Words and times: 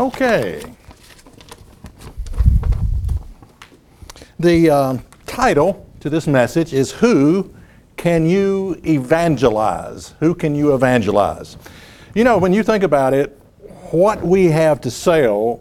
Okay. 0.00 0.62
The 4.38 4.70
um, 4.70 5.04
title 5.26 5.86
to 6.00 6.08
this 6.08 6.26
message 6.26 6.72
is 6.72 6.90
Who 6.90 7.52
Can 7.98 8.24
You 8.24 8.80
Evangelize? 8.82 10.14
Who 10.20 10.34
can 10.34 10.54
you 10.54 10.74
evangelize? 10.74 11.58
You 12.14 12.24
know, 12.24 12.38
when 12.38 12.54
you 12.54 12.62
think 12.62 12.82
about 12.82 13.12
it, 13.12 13.38
what 13.90 14.22
we 14.22 14.46
have 14.46 14.80
to 14.80 14.90
sell 14.90 15.60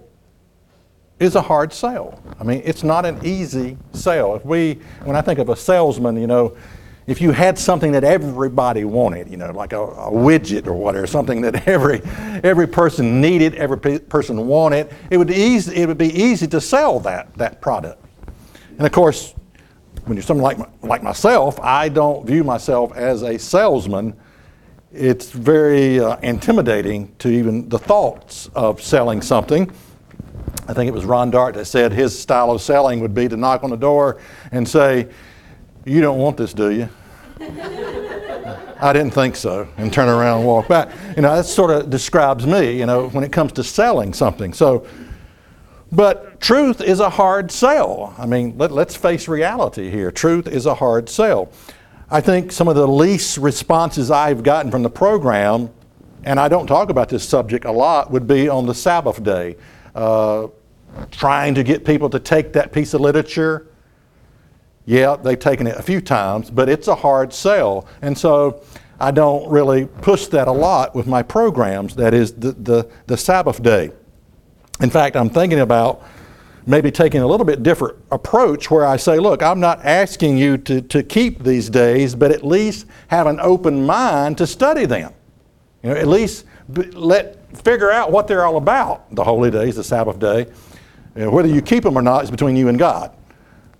is 1.20 1.36
a 1.36 1.42
hard 1.42 1.74
sell. 1.74 2.24
I 2.40 2.46
mean, 2.46 2.62
it's 2.64 2.82
not 2.82 3.06
an 3.06 3.20
easy 3.26 3.78
sell. 3.92 4.36
If 4.36 4.46
we, 4.46 4.76
when 5.04 5.18
I 5.18 5.22
think 5.22 5.40
of 5.40 5.50
a 5.50 5.56
salesman, 5.58 6.16
you 6.16 6.28
know, 6.28 6.56
if 7.10 7.20
you 7.22 7.32
had 7.32 7.58
something 7.58 7.92
that 7.94 8.04
everybody 8.04 8.84
wanted, 8.84 9.30
you 9.30 9.38
know, 9.38 9.52
like 9.52 9.74
a, 9.74 9.82
a 9.82 10.12
widget 10.12 10.68
or 10.68 10.74
whatever, 10.74 11.08
something 11.08 11.42
that 11.42 11.68
every 11.68 12.02
every 12.44 12.68
person 12.68 13.20
needed, 13.20 13.56
every 13.56 13.80
pe- 13.80 14.00
person 14.00 14.46
wanted, 14.46 14.94
it 15.10 15.18
would 15.18 15.32
easy, 15.32 15.76
it 15.76 15.88
would 15.88 15.98
be 15.98 16.14
easy 16.14 16.46
to 16.48 16.62
sell 16.62 17.00
that 17.00 17.34
that 17.36 17.62
product. 17.62 18.06
And 18.78 18.86
of 18.86 18.92
course, 18.92 19.34
when 20.06 20.18
you're 20.18 20.24
someone 20.24 20.44
like 20.44 20.70
like 20.84 21.02
myself, 21.02 21.60
I 21.60 21.90
don't 21.90 22.28
view 22.28 22.44
myself 22.44 22.96
as 22.96 23.24
a 23.24 23.40
salesman. 23.40 24.16
It's 24.94 25.32
very 25.32 26.00
uh, 26.00 26.18
intimidating 26.18 27.16
to 27.20 27.30
even 27.30 27.70
the 27.70 27.80
thoughts 27.80 28.50
of 28.54 28.84
selling 28.84 29.24
something. 29.24 29.72
I 30.68 30.74
think 30.74 30.88
it 30.88 30.94
was 30.94 31.06
Ron 31.06 31.32
Dart 31.32 31.56
that 31.56 31.66
said 31.66 31.92
his 31.92 32.18
style 32.18 32.52
of 32.52 32.62
selling 32.62 33.00
would 33.00 33.16
be 33.16 33.28
to 33.28 33.36
knock 33.36 33.64
on 33.64 33.72
the 33.72 33.78
door 33.78 34.20
and 34.52 34.68
say, 34.68 35.08
You 35.86 36.02
don't 36.02 36.20
want 36.20 36.38
this, 36.38 36.54
do 36.54 36.70
you? 36.70 36.90
I 38.82 38.92
didn't 38.94 39.12
think 39.12 39.36
so, 39.36 39.68
and 39.78 39.94
turn 39.94 40.10
around 40.10 40.40
and 40.40 40.48
walk 40.48 40.68
back. 40.68 40.90
You 41.16 41.22
know, 41.22 41.36
that 41.36 41.46
sort 41.46 41.72
of 41.72 41.90
describes 41.90 42.46
me, 42.46 42.78
you 42.78 42.86
know, 42.86 43.08
when 43.10 43.24
it 43.24 43.32
comes 43.32 43.54
to 43.54 43.64
selling 43.64 44.14
something. 44.14 44.54
So, 44.54 44.86
but 45.92 46.42
truth 46.42 46.82
is 46.82 47.00
a 47.00 47.10
hard 47.10 47.52
sell. 47.52 48.14
I 48.18 48.26
mean, 48.26 48.58
let, 48.58 48.72
us 48.72 48.96
face 48.96 49.28
reality 49.28 49.90
here. 49.90 50.12
Truth 50.12 50.48
is 50.48 50.66
a 50.66 50.76
hard 50.76 51.10
sell. 51.10 51.52
I 52.12 52.22
think 52.22 52.52
some 52.52 52.68
of 52.68 52.76
the 52.76 52.88
least 52.88 53.38
responses 53.38 54.12
I've 54.12 54.44
gotten 54.44 54.70
from 54.70 54.84
the 54.84 54.90
program, 54.90 55.70
and 56.26 56.40
I 56.40 56.50
don't 56.50 56.68
talk 56.68 56.90
about 56.90 57.08
this 57.08 57.28
subject 57.28 57.66
a 57.66 57.72
lot, 57.72 58.12
would 58.12 58.28
be 58.28 58.50
on 58.50 58.66
the 58.66 58.76
Sabbath 58.76 59.24
day. 59.24 59.56
Uh, 59.96 60.48
trying 61.12 61.56
to 61.56 61.64
get 61.64 61.86
people 61.86 62.10
to 62.10 62.20
take 62.20 62.54
that 62.54 62.74
piece 62.74 62.94
of 62.94 63.02
literature. 63.02 63.68
Yeah, 64.90 65.18
they've 65.18 65.38
taken 65.38 65.68
it 65.68 65.78
a 65.78 65.84
few 65.84 66.02
times, 66.02 66.50
but 66.50 66.68
it's 66.68 66.88
a 66.88 66.96
hard 66.96 67.32
sell. 67.32 67.86
And 68.02 68.18
so 68.18 68.64
I 69.00 69.12
don't 69.12 69.48
really 69.48 69.86
push 69.86 70.26
that 70.28 70.48
a 70.48 70.52
lot 70.52 70.96
with 70.96 71.06
my 71.06 71.22
programs, 71.22 71.96
that 71.98 72.16
is 72.16 72.34
the, 72.34 72.54
the, 72.54 72.90
the 73.06 73.16
Sabbath 73.16 73.62
day. 73.62 73.92
In 74.82 74.90
fact, 74.90 75.16
I'm 75.16 75.30
thinking 75.30 75.60
about 75.60 76.02
maybe 76.66 76.90
taking 76.90 77.22
a 77.22 77.28
little 77.28 77.46
bit 77.46 77.62
different 77.62 78.00
approach 78.10 78.72
where 78.72 78.84
I 78.84 78.98
say, 78.98 79.20
look, 79.20 79.44
I'm 79.44 79.60
not 79.60 79.86
asking 79.86 80.40
you 80.40 80.58
to, 80.58 80.82
to 80.82 81.04
keep 81.04 81.44
these 81.44 81.70
days, 81.70 82.16
but 82.16 82.32
at 82.32 82.44
least 82.44 82.88
have 83.10 83.28
an 83.28 83.40
open 83.42 83.86
mind 83.86 84.40
to 84.40 84.48
study 84.48 84.88
them. 84.88 85.14
You 85.84 85.92
know, 85.92 85.98
at 85.98 86.08
least 86.08 86.46
let 86.94 87.56
figure 87.56 87.92
out 87.92 88.12
what 88.12 88.28
they're 88.28 88.44
all 88.44 88.58
about, 88.58 89.14
the 89.14 89.24
holy 89.24 89.52
days, 89.52 89.76
the 89.76 89.84
Sabbath 89.84 90.18
day. 90.18 90.48
You 91.16 91.26
know, 91.26 91.30
whether 91.30 91.48
you 91.48 91.62
keep 91.62 91.84
them 91.84 91.96
or 91.96 92.02
not 92.02 92.24
is 92.24 92.32
between 92.32 92.56
you 92.56 92.70
and 92.70 92.80
God. 92.80 93.16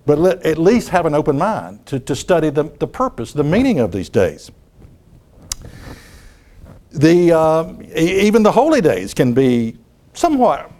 But 0.06 0.18
let, 0.18 0.44
at 0.44 0.58
least 0.58 0.88
have 0.90 1.06
an 1.06 1.14
open 1.14 1.38
mind 1.38 1.84
to, 1.86 2.00
to 2.00 2.16
study 2.16 2.50
the, 2.50 2.64
the 2.64 2.86
purpose, 2.86 3.32
the 3.32 3.44
meaning 3.44 3.78
of 3.80 3.92
these 3.92 4.08
days. 4.08 4.50
The, 6.92 7.32
uh, 7.32 7.74
even 7.94 8.42
the 8.42 8.52
holy 8.52 8.80
days 8.80 9.14
can 9.14 9.32
be 9.32 9.76
somewhat, 10.14 10.70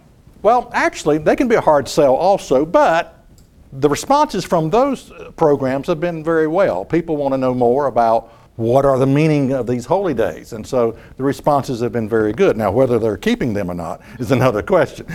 well, 0.41 0.69
actually, 0.73 1.19
they 1.19 1.35
can 1.35 1.47
be 1.47 1.55
a 1.55 1.61
hard 1.61 1.87
sell 1.87 2.15
also, 2.15 2.65
but 2.65 3.25
the 3.71 3.87
responses 3.87 4.43
from 4.43 4.69
those 4.69 5.11
programs 5.35 5.87
have 5.87 5.99
been 5.99 6.23
very 6.23 6.47
well. 6.47 6.83
People 6.83 7.15
want 7.15 7.33
to 7.33 7.37
know 7.37 7.53
more 7.53 7.85
about 7.85 8.33
what 8.57 8.85
are 8.85 8.97
the 8.97 9.07
meaning 9.07 9.53
of 9.53 9.65
these 9.65 9.85
holy 9.85 10.13
days? 10.13 10.53
And 10.53 10.65
so 10.65 10.97
the 11.17 11.23
responses 11.23 11.79
have 11.81 11.91
been 11.91 12.09
very 12.09 12.33
good. 12.33 12.57
Now, 12.57 12.71
whether 12.71 12.99
they're 12.99 13.17
keeping 13.17 13.53
them 13.53 13.71
or 13.71 13.73
not 13.73 14.01
is 14.19 14.31
another 14.31 14.61
question. 14.61 15.07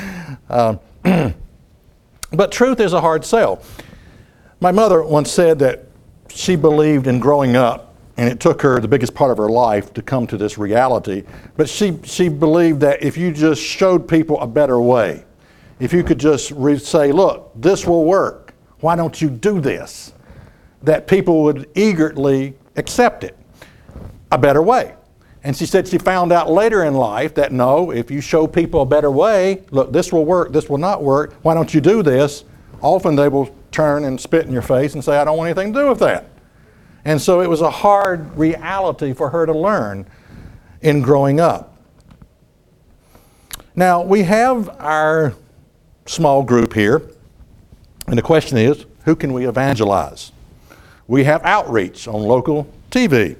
Um, 0.48 0.80
but 2.32 2.50
truth 2.50 2.80
is 2.80 2.92
a 2.92 3.00
hard 3.00 3.24
sell. 3.24 3.62
My 4.60 4.72
mother 4.72 5.02
once 5.02 5.30
said 5.30 5.58
that 5.58 5.84
she 6.30 6.56
believed 6.56 7.06
in 7.06 7.20
growing 7.20 7.56
up, 7.56 7.94
and 8.16 8.26
it 8.26 8.40
took 8.40 8.62
her 8.62 8.80
the 8.80 8.88
biggest 8.88 9.14
part 9.14 9.30
of 9.30 9.36
her 9.36 9.50
life 9.50 9.92
to 9.92 10.00
come 10.00 10.26
to 10.28 10.38
this 10.38 10.56
reality. 10.56 11.24
But 11.58 11.68
she, 11.68 11.98
she 12.04 12.30
believed 12.30 12.80
that 12.80 13.02
if 13.02 13.18
you 13.18 13.32
just 13.32 13.62
showed 13.62 14.08
people 14.08 14.40
a 14.40 14.46
better 14.46 14.80
way, 14.80 15.24
if 15.78 15.92
you 15.92 16.02
could 16.02 16.18
just 16.18 16.52
re- 16.52 16.78
say, 16.78 17.12
look, 17.12 17.52
this 17.54 17.86
will 17.86 18.04
work, 18.04 18.54
why 18.80 18.96
don't 18.96 19.20
you 19.20 19.28
do 19.28 19.60
this? 19.60 20.14
That 20.82 21.06
people 21.06 21.42
would 21.42 21.68
eagerly 21.74 22.54
accept 22.76 23.24
it 23.24 23.36
a 24.32 24.38
better 24.38 24.62
way. 24.62 24.94
And 25.44 25.54
she 25.54 25.66
said 25.66 25.86
she 25.86 25.98
found 25.98 26.32
out 26.32 26.50
later 26.50 26.84
in 26.84 26.94
life 26.94 27.34
that 27.34 27.52
no, 27.52 27.90
if 27.90 28.10
you 28.10 28.22
show 28.22 28.46
people 28.46 28.80
a 28.80 28.86
better 28.86 29.10
way, 29.10 29.62
look, 29.70 29.92
this 29.92 30.12
will 30.12 30.24
work, 30.24 30.52
this 30.52 30.70
will 30.70 30.78
not 30.78 31.02
work, 31.02 31.34
why 31.42 31.52
don't 31.52 31.74
you 31.74 31.82
do 31.82 32.02
this? 32.02 32.44
Often 32.80 33.16
they 33.16 33.28
will 33.28 33.54
turn 33.76 34.04
and 34.04 34.18
spit 34.18 34.46
in 34.46 34.52
your 34.52 34.62
face 34.62 34.94
and 34.94 35.04
say, 35.04 35.18
I 35.18 35.24
don't 35.24 35.36
want 35.36 35.48
anything 35.48 35.74
to 35.74 35.80
do 35.80 35.88
with 35.90 35.98
that. 35.98 36.30
And 37.04 37.20
so 37.20 37.42
it 37.42 37.48
was 37.48 37.60
a 37.60 37.70
hard 37.70 38.36
reality 38.36 39.12
for 39.12 39.28
her 39.30 39.44
to 39.44 39.52
learn 39.52 40.06
in 40.80 41.02
growing 41.02 41.40
up. 41.40 41.76
Now, 43.74 44.02
we 44.02 44.22
have 44.22 44.70
our 44.80 45.34
small 46.06 46.42
group 46.42 46.72
here, 46.72 47.02
and 48.06 48.16
the 48.16 48.22
question 48.22 48.56
is 48.56 48.86
who 49.04 49.14
can 49.14 49.34
we 49.34 49.46
evangelize? 49.46 50.32
We 51.06 51.24
have 51.24 51.44
outreach 51.44 52.08
on 52.08 52.22
local 52.22 52.66
TV. 52.90 53.36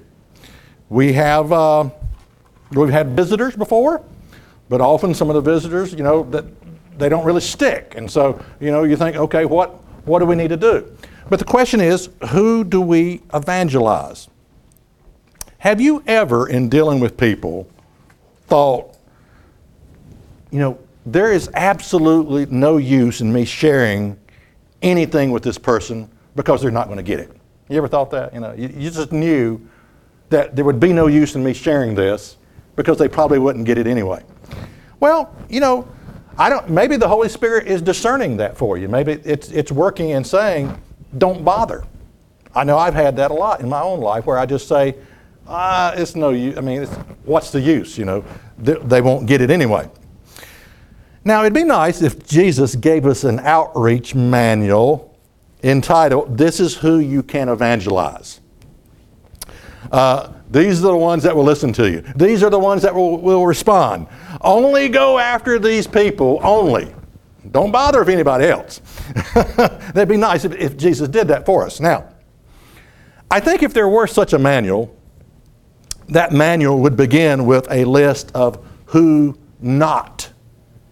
We 0.90 1.14
have 1.14 1.50
uh, 1.50 1.88
we've 2.72 2.90
had 2.90 3.16
visitors 3.16 3.56
before, 3.56 4.04
but 4.68 4.82
often 4.82 5.14
some 5.14 5.30
of 5.30 5.34
the 5.34 5.40
visitors, 5.40 5.92
you 5.92 6.04
know, 6.04 6.24
that 6.24 6.44
they 6.98 7.08
don't 7.08 7.24
really 7.24 7.40
stick, 7.40 7.94
and 7.96 8.10
so 8.10 8.40
you 8.60 8.70
know 8.70 8.84
you 8.84 8.96
think, 8.96 9.16
okay, 9.16 9.46
what 9.46 9.80
what 10.06 10.20
do 10.20 10.24
we 10.24 10.36
need 10.36 10.48
to 10.48 10.56
do? 10.56 10.90
But 11.28 11.38
the 11.38 11.44
question 11.44 11.80
is, 11.80 12.08
who 12.30 12.64
do 12.64 12.80
we 12.80 13.22
evangelize? 13.34 14.28
Have 15.58 15.80
you 15.80 16.02
ever, 16.06 16.48
in 16.48 16.68
dealing 16.68 17.00
with 17.00 17.16
people, 17.16 17.68
thought, 18.46 18.96
you 20.50 20.60
know, 20.60 20.78
there 21.04 21.32
is 21.32 21.50
absolutely 21.54 22.46
no 22.46 22.76
use 22.76 23.20
in 23.20 23.32
me 23.32 23.44
sharing 23.44 24.16
anything 24.82 25.32
with 25.32 25.42
this 25.42 25.58
person 25.58 26.08
because 26.36 26.62
they're 26.62 26.70
not 26.70 26.86
going 26.86 26.98
to 26.98 27.02
get 27.02 27.18
it? 27.18 27.30
You 27.68 27.78
ever 27.78 27.88
thought 27.88 28.10
that? 28.12 28.32
You 28.32 28.40
know, 28.40 28.52
you, 28.52 28.68
you 28.68 28.90
just 28.90 29.10
knew 29.10 29.60
that 30.28 30.54
there 30.54 30.64
would 30.64 30.78
be 30.78 30.92
no 30.92 31.08
use 31.08 31.34
in 31.34 31.42
me 31.42 31.52
sharing 31.52 31.94
this 31.94 32.36
because 32.76 32.98
they 32.98 33.08
probably 33.08 33.40
wouldn't 33.40 33.64
get 33.64 33.78
it 33.78 33.86
anyway. 33.86 34.22
Well, 35.00 35.34
you 35.48 35.60
know, 35.60 35.88
I 36.38 36.50
don't 36.50 36.68
maybe 36.68 36.96
the 36.96 37.08
Holy 37.08 37.28
Spirit 37.28 37.66
is 37.66 37.80
discerning 37.80 38.36
that 38.38 38.56
for 38.56 38.76
you. 38.76 38.88
Maybe 38.88 39.12
it's 39.12 39.50
it's 39.50 39.72
working 39.72 40.12
and 40.12 40.26
saying, 40.26 40.80
don't 41.18 41.44
bother. 41.44 41.84
I 42.54 42.64
know 42.64 42.78
I've 42.78 42.94
had 42.94 43.16
that 43.16 43.30
a 43.30 43.34
lot 43.34 43.60
in 43.60 43.68
my 43.68 43.80
own 43.80 44.00
life 44.00 44.26
where 44.26 44.38
I 44.38 44.46
just 44.46 44.66
say, 44.68 44.96
ah, 45.46 45.92
it's 45.94 46.16
no 46.16 46.30
use. 46.30 46.56
I 46.56 46.60
mean, 46.60 46.86
what's 47.24 47.50
the 47.50 47.60
use? 47.60 47.98
You 47.98 48.06
know, 48.06 48.24
they, 48.58 48.74
they 48.74 49.00
won't 49.00 49.26
get 49.26 49.40
it 49.40 49.50
anyway. 49.50 49.88
Now, 51.24 51.40
it'd 51.40 51.52
be 51.52 51.64
nice 51.64 52.02
if 52.02 52.26
Jesus 52.26 52.76
gave 52.76 53.04
us 53.04 53.24
an 53.24 53.40
outreach 53.40 54.14
manual 54.14 55.18
entitled, 55.62 56.38
This 56.38 56.60
is 56.60 56.76
Who 56.76 56.98
You 56.98 57.22
Can 57.22 57.48
Evangelize. 57.48 58.40
Uh, 59.90 60.32
these 60.50 60.80
are 60.80 60.88
the 60.88 60.96
ones 60.96 61.22
that 61.24 61.34
will 61.34 61.44
listen 61.44 61.72
to 61.74 61.90
you. 61.90 62.02
These 62.14 62.42
are 62.42 62.50
the 62.50 62.58
ones 62.58 62.82
that 62.82 62.94
will, 62.94 63.18
will 63.20 63.46
respond. 63.46 64.06
Only 64.40 64.88
go 64.88 65.18
after 65.18 65.58
these 65.58 65.86
people, 65.86 66.40
only. 66.42 66.94
Don't 67.50 67.70
bother 67.70 68.00
with 68.00 68.08
anybody 68.08 68.46
else. 68.46 68.80
That'd 69.34 70.08
be 70.08 70.16
nice 70.16 70.44
if, 70.44 70.52
if 70.52 70.76
Jesus 70.76 71.08
did 71.08 71.28
that 71.28 71.46
for 71.46 71.64
us. 71.64 71.80
Now, 71.80 72.08
I 73.30 73.40
think 73.40 73.62
if 73.62 73.72
there 73.74 73.88
were 73.88 74.06
such 74.06 74.32
a 74.32 74.38
manual, 74.38 74.96
that 76.08 76.32
manual 76.32 76.80
would 76.80 76.96
begin 76.96 77.46
with 77.46 77.66
a 77.70 77.84
list 77.84 78.30
of 78.34 78.64
who 78.86 79.36
not 79.60 80.30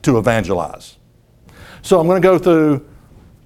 to 0.02 0.18
evangelize. 0.18 0.96
So 1.82 2.00
I'm 2.00 2.06
going 2.06 2.20
to 2.20 2.26
go 2.26 2.38
through 2.38 2.88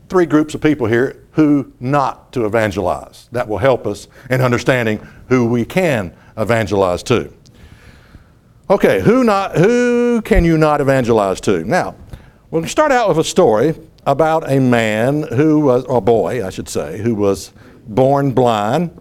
three 0.09 0.27
groups 0.27 0.55
of 0.55 0.61
people 0.61 0.87
here 0.87 1.27
who 1.39 1.73
not 1.79 2.33
to 2.33 2.47
evangelize. 2.47 3.29
That 3.31 3.47
will 3.47 3.59
help 3.59 3.87
us 3.87 4.09
in 4.29 4.41
understanding 4.41 4.99
who 5.29 5.47
we 5.47 5.65
can 5.65 6.13
evangelize 6.37 7.05
to. 7.05 7.33
Okay, 8.69 9.01
who 9.01 9.23
not 9.23 9.57
who 9.57 10.21
can 10.23 10.45
you 10.45 10.59
not 10.59 10.81
evangelize 10.81 11.41
to? 11.43 11.63
Now, 11.63 11.95
we'll 12.51 12.67
start 12.67 12.91
out 12.91 13.09
with 13.09 13.19
a 13.19 13.25
story 13.25 13.77
about 14.05 14.51
a 14.51 14.59
man 14.59 15.23
who 15.23 15.61
was 15.61 15.87
a 15.89 16.01
boy, 16.01 16.45
I 16.45 16.51
should 16.51 16.69
say, 16.69 16.99
who 16.99 17.15
was 17.15 17.53
born 17.87 18.33
blind. 18.33 19.01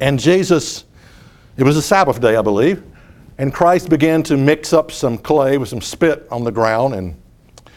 And 0.00 0.18
Jesus, 0.18 0.84
it 1.58 1.64
was 1.64 1.76
a 1.76 1.82
Sabbath 1.82 2.22
day, 2.22 2.36
I 2.36 2.42
believe. 2.42 2.82
And 3.36 3.52
Christ 3.52 3.90
began 3.90 4.22
to 4.22 4.38
mix 4.38 4.72
up 4.72 4.90
some 4.90 5.18
clay 5.18 5.58
with 5.58 5.68
some 5.68 5.82
spit 5.82 6.26
on 6.30 6.42
the 6.42 6.52
ground, 6.52 6.94
and 6.94 7.20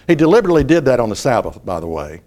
he 0.08 0.16
deliberately 0.16 0.64
did 0.64 0.86
that 0.86 1.02
on 1.02 1.10
the 1.10 1.18
Sabbath, 1.18 1.66
by 1.66 1.82
the 1.82 1.88
way. 1.88 2.22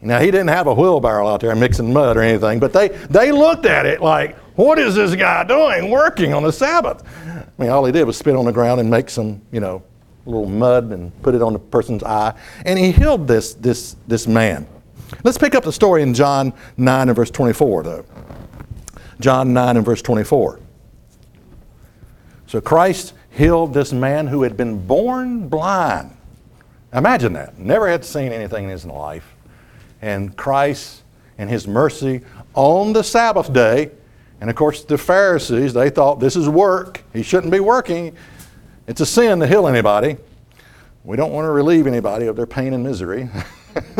Now, 0.00 0.20
he 0.20 0.26
didn't 0.26 0.48
have 0.48 0.68
a 0.68 0.74
wheelbarrow 0.74 1.26
out 1.26 1.40
there 1.40 1.54
mixing 1.56 1.92
mud 1.92 2.16
or 2.16 2.22
anything, 2.22 2.60
but 2.60 2.72
they, 2.72 2.88
they 2.88 3.32
looked 3.32 3.66
at 3.66 3.84
it 3.84 4.00
like, 4.00 4.36
what 4.56 4.78
is 4.78 4.94
this 4.94 5.14
guy 5.14 5.44
doing 5.44 5.90
working 5.90 6.32
on 6.32 6.44
the 6.44 6.52
Sabbath? 6.52 7.02
I 7.26 7.62
mean, 7.62 7.70
all 7.70 7.84
he 7.84 7.92
did 7.92 8.04
was 8.04 8.16
spit 8.16 8.36
on 8.36 8.44
the 8.44 8.52
ground 8.52 8.80
and 8.80 8.88
make 8.88 9.10
some, 9.10 9.42
you 9.50 9.60
know, 9.60 9.82
little 10.24 10.48
mud 10.48 10.90
and 10.90 11.22
put 11.22 11.34
it 11.34 11.42
on 11.42 11.52
the 11.52 11.58
person's 11.58 12.04
eye. 12.04 12.34
And 12.64 12.78
he 12.78 12.92
healed 12.92 13.26
this, 13.26 13.54
this, 13.54 13.96
this 14.06 14.26
man. 14.26 14.66
Let's 15.24 15.38
pick 15.38 15.54
up 15.54 15.64
the 15.64 15.72
story 15.72 16.02
in 16.02 16.14
John 16.14 16.52
9 16.76 17.08
and 17.08 17.16
verse 17.16 17.30
24, 17.30 17.82
though. 17.82 18.04
John 19.20 19.52
9 19.52 19.78
and 19.78 19.84
verse 19.86 20.02
24. 20.02 20.60
So 22.46 22.60
Christ 22.60 23.14
healed 23.30 23.74
this 23.74 23.92
man 23.92 24.26
who 24.26 24.42
had 24.42 24.56
been 24.56 24.86
born 24.86 25.48
blind. 25.48 26.16
Imagine 26.92 27.32
that. 27.34 27.58
Never 27.58 27.88
had 27.88 28.04
seen 28.04 28.32
anything 28.32 28.64
in 28.64 28.70
his 28.70 28.86
life. 28.86 29.34
And 30.00 30.36
Christ, 30.36 31.02
and 31.38 31.50
his 31.50 31.66
mercy, 31.66 32.22
on 32.54 32.92
the 32.92 33.02
Sabbath 33.02 33.52
day, 33.52 33.90
and 34.40 34.48
of 34.50 34.56
course 34.56 34.84
the 34.84 34.98
Pharisees, 34.98 35.72
they 35.74 35.90
thought 35.90 36.20
this 36.20 36.36
is 36.36 36.48
work. 36.48 37.02
He 37.12 37.22
shouldn't 37.22 37.52
be 37.52 37.60
working. 37.60 38.16
It's 38.86 39.00
a 39.00 39.06
sin 39.06 39.40
to 39.40 39.46
heal 39.46 39.66
anybody. 39.66 40.16
We 41.04 41.16
don't 41.16 41.32
want 41.32 41.46
to 41.46 41.50
relieve 41.50 41.86
anybody 41.86 42.26
of 42.26 42.36
their 42.36 42.46
pain 42.46 42.74
and 42.74 42.82
misery. 42.82 43.28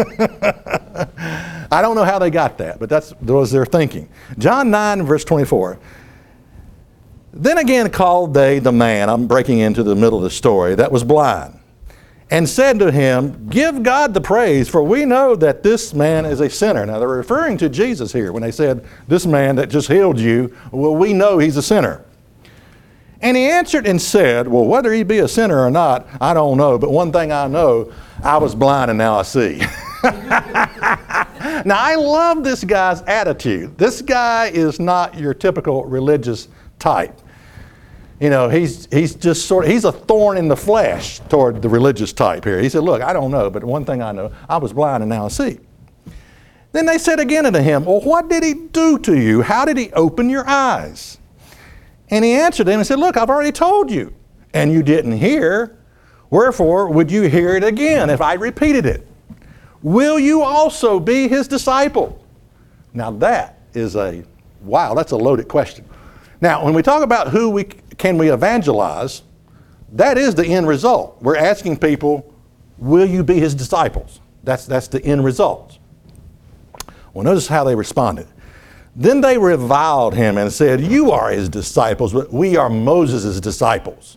I 1.70 1.80
don't 1.82 1.94
know 1.94 2.04
how 2.04 2.18
they 2.18 2.30
got 2.30 2.58
that, 2.58 2.78
but 2.78 2.88
that's, 2.88 3.10
that 3.10 3.32
was 3.32 3.50
their 3.50 3.66
thinking. 3.66 4.08
John 4.38 4.70
9, 4.70 5.04
verse 5.04 5.24
24. 5.24 5.78
Then 7.32 7.58
again 7.58 7.90
called 7.90 8.34
they 8.34 8.58
the 8.58 8.72
man, 8.72 9.08
I'm 9.08 9.26
breaking 9.26 9.58
into 9.58 9.82
the 9.82 9.94
middle 9.94 10.18
of 10.18 10.24
the 10.24 10.30
story, 10.30 10.74
that 10.74 10.90
was 10.90 11.04
blind, 11.04 11.57
and 12.30 12.48
said 12.48 12.78
to 12.78 12.90
him, 12.90 13.48
Give 13.48 13.82
God 13.82 14.14
the 14.14 14.20
praise, 14.20 14.68
for 14.68 14.82
we 14.82 15.04
know 15.04 15.34
that 15.36 15.62
this 15.62 15.94
man 15.94 16.26
is 16.26 16.40
a 16.40 16.50
sinner. 16.50 16.84
Now 16.84 16.98
they're 16.98 17.08
referring 17.08 17.56
to 17.58 17.68
Jesus 17.68 18.12
here 18.12 18.32
when 18.32 18.42
they 18.42 18.50
said, 18.50 18.84
This 19.06 19.26
man 19.26 19.56
that 19.56 19.68
just 19.68 19.88
healed 19.88 20.18
you, 20.18 20.54
well, 20.70 20.94
we 20.94 21.12
know 21.12 21.38
he's 21.38 21.56
a 21.56 21.62
sinner. 21.62 22.04
And 23.20 23.36
he 23.36 23.44
answered 23.44 23.86
and 23.86 24.00
said, 24.00 24.46
Well, 24.46 24.64
whether 24.64 24.92
he 24.92 25.02
be 25.02 25.18
a 25.18 25.28
sinner 25.28 25.58
or 25.58 25.70
not, 25.70 26.06
I 26.20 26.34
don't 26.34 26.56
know, 26.56 26.78
but 26.78 26.90
one 26.90 27.12
thing 27.12 27.32
I 27.32 27.48
know, 27.48 27.92
I 28.22 28.36
was 28.38 28.54
blind 28.54 28.90
and 28.90 28.98
now 28.98 29.18
I 29.18 29.22
see. 29.22 29.58
now, 30.04 31.76
I 31.76 31.96
love 31.96 32.44
this 32.44 32.62
guy's 32.62 33.02
attitude. 33.02 33.76
This 33.76 34.00
guy 34.02 34.46
is 34.46 34.78
not 34.78 35.18
your 35.18 35.34
typical 35.34 35.84
religious 35.84 36.48
type. 36.78 37.18
You 38.20 38.30
know, 38.30 38.48
he's, 38.48 38.88
he's 38.92 39.14
just 39.14 39.46
sort 39.46 39.64
of, 39.64 39.70
he's 39.70 39.84
a 39.84 39.92
thorn 39.92 40.38
in 40.38 40.48
the 40.48 40.56
flesh 40.56 41.20
toward 41.28 41.62
the 41.62 41.68
religious 41.68 42.12
type 42.12 42.44
here. 42.44 42.60
He 42.60 42.68
said, 42.68 42.82
Look, 42.82 43.00
I 43.00 43.12
don't 43.12 43.30
know, 43.30 43.48
but 43.48 43.62
one 43.62 43.84
thing 43.84 44.02
I 44.02 44.10
know, 44.10 44.32
I 44.48 44.56
was 44.56 44.72
blind 44.72 45.02
and 45.02 45.10
now 45.10 45.26
I 45.26 45.28
see. 45.28 45.60
Then 46.72 46.84
they 46.84 46.98
said 46.98 47.20
again 47.20 47.46
unto 47.46 47.60
him, 47.60 47.84
Well, 47.84 48.00
what 48.00 48.28
did 48.28 48.42
he 48.42 48.54
do 48.54 48.98
to 49.00 49.16
you? 49.16 49.42
How 49.42 49.64
did 49.64 49.76
he 49.76 49.92
open 49.92 50.28
your 50.28 50.46
eyes? 50.48 51.18
And 52.10 52.24
he 52.24 52.32
answered 52.32 52.64
them 52.64 52.80
and 52.80 52.86
said, 52.86 52.98
Look, 52.98 53.16
I've 53.16 53.30
already 53.30 53.52
told 53.52 53.90
you, 53.90 54.12
and 54.52 54.72
you 54.72 54.82
didn't 54.82 55.18
hear. 55.18 55.76
Wherefore 56.30 56.90
would 56.90 57.10
you 57.10 57.22
hear 57.22 57.56
it 57.56 57.64
again 57.64 58.10
if 58.10 58.20
I 58.20 58.34
repeated 58.34 58.84
it? 58.84 59.06
Will 59.82 60.18
you 60.18 60.42
also 60.42 60.98
be 60.98 61.28
his 61.28 61.48
disciple? 61.48 62.22
Now 62.92 63.12
that 63.12 63.60
is 63.74 63.96
a 63.96 64.24
wow, 64.62 64.94
that's 64.94 65.12
a 65.12 65.16
loaded 65.16 65.48
question. 65.48 65.84
Now, 66.40 66.64
when 66.64 66.74
we 66.74 66.82
talk 66.82 67.02
about 67.02 67.28
who 67.28 67.50
we 67.50 67.64
can 67.64 68.16
we 68.16 68.30
evangelize, 68.30 69.22
that 69.92 70.18
is 70.18 70.34
the 70.34 70.46
end 70.46 70.68
result. 70.68 71.20
We're 71.20 71.36
asking 71.36 71.78
people, 71.78 72.32
will 72.76 73.06
you 73.06 73.24
be 73.24 73.40
his 73.40 73.54
disciples? 73.54 74.20
That's, 74.44 74.66
that's 74.66 74.88
the 74.88 75.04
end 75.04 75.24
result. 75.24 75.78
Well, 77.12 77.24
notice 77.24 77.48
how 77.48 77.64
they 77.64 77.74
responded. 77.74 78.28
Then 78.94 79.20
they 79.20 79.38
reviled 79.38 80.14
him 80.14 80.38
and 80.38 80.52
said, 80.52 80.80
You 80.80 81.10
are 81.10 81.30
his 81.30 81.48
disciples, 81.48 82.12
but 82.12 82.32
we 82.32 82.56
are 82.56 82.68
Moses' 82.68 83.40
disciples. 83.40 84.16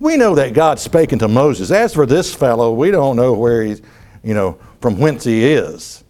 We 0.00 0.16
know 0.16 0.34
that 0.34 0.54
God 0.54 0.78
spake 0.78 1.12
unto 1.12 1.26
Moses. 1.26 1.70
As 1.70 1.94
for 1.94 2.06
this 2.06 2.34
fellow, 2.34 2.72
we 2.72 2.90
don't 2.90 3.16
know 3.16 3.32
where 3.32 3.62
he's, 3.62 3.82
you 4.22 4.34
know, 4.34 4.58
from 4.80 4.98
whence 4.98 5.24
he 5.24 5.44
is. 5.44 6.04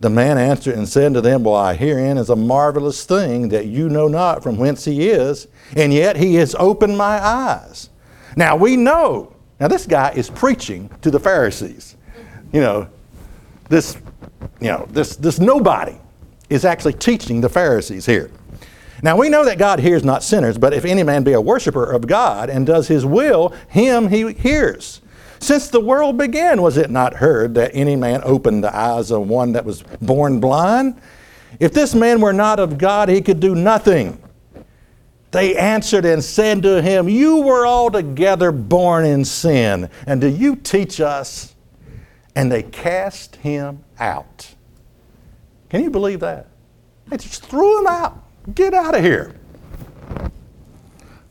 The 0.00 0.10
man 0.10 0.36
answered 0.36 0.74
and 0.74 0.88
said 0.88 1.14
to 1.14 1.20
them, 1.20 1.42
Why, 1.42 1.74
herein 1.74 2.18
is 2.18 2.28
a 2.28 2.36
marvelous 2.36 3.04
thing 3.04 3.48
that 3.48 3.66
you 3.66 3.88
know 3.88 4.08
not 4.08 4.42
from 4.42 4.58
whence 4.58 4.84
he 4.84 5.08
is, 5.08 5.48
and 5.74 5.92
yet 5.92 6.16
he 6.16 6.34
has 6.34 6.54
opened 6.58 6.98
my 6.98 7.24
eyes. 7.24 7.88
Now 8.36 8.56
we 8.56 8.76
know, 8.76 9.32
now 9.58 9.68
this 9.68 9.86
guy 9.86 10.10
is 10.10 10.28
preaching 10.28 10.90
to 11.00 11.10
the 11.10 11.18
Pharisees. 11.18 11.96
You 12.52 12.60
know, 12.60 12.88
this, 13.70 13.96
you 14.60 14.68
know, 14.68 14.86
this, 14.90 15.16
this 15.16 15.38
nobody 15.38 15.96
is 16.50 16.64
actually 16.64 16.92
teaching 16.92 17.40
the 17.40 17.48
Pharisees 17.48 18.04
here. 18.04 18.30
Now 19.02 19.16
we 19.16 19.28
know 19.28 19.44
that 19.44 19.58
God 19.58 19.80
hears 19.80 20.04
not 20.04 20.22
sinners, 20.22 20.58
but 20.58 20.74
if 20.74 20.84
any 20.84 21.02
man 21.02 21.22
be 21.22 21.32
a 21.32 21.40
worshiper 21.40 21.90
of 21.90 22.06
God 22.06 22.50
and 22.50 22.66
does 22.66 22.88
his 22.88 23.04
will, 23.04 23.54
him 23.68 24.08
he 24.08 24.32
hears. 24.32 25.00
Since 25.38 25.68
the 25.68 25.80
world 25.80 26.16
began, 26.16 26.62
was 26.62 26.76
it 26.76 26.90
not 26.90 27.14
heard 27.14 27.54
that 27.54 27.70
any 27.74 27.96
man 27.96 28.20
opened 28.24 28.64
the 28.64 28.74
eyes 28.74 29.10
of 29.10 29.28
one 29.28 29.52
that 29.52 29.64
was 29.64 29.82
born 30.00 30.40
blind? 30.40 31.00
If 31.60 31.72
this 31.72 31.94
man 31.94 32.20
were 32.20 32.32
not 32.32 32.58
of 32.58 32.78
God, 32.78 33.08
he 33.08 33.20
could 33.20 33.40
do 33.40 33.54
nothing. 33.54 34.20
They 35.30 35.56
answered 35.56 36.04
and 36.04 36.22
said 36.22 36.62
to 36.62 36.80
him, 36.80 37.08
You 37.08 37.42
were 37.42 37.66
altogether 37.66 38.52
born 38.52 39.04
in 39.04 39.24
sin, 39.24 39.90
and 40.06 40.20
do 40.20 40.28
you 40.28 40.56
teach 40.56 41.00
us? 41.00 41.54
And 42.34 42.52
they 42.52 42.62
cast 42.62 43.36
him 43.36 43.84
out. 43.98 44.54
Can 45.68 45.82
you 45.82 45.90
believe 45.90 46.20
that? 46.20 46.48
They 47.08 47.16
just 47.16 47.44
threw 47.46 47.80
him 47.80 47.86
out. 47.86 48.22
Get 48.54 48.74
out 48.74 48.94
of 48.94 49.02
here. 49.02 49.34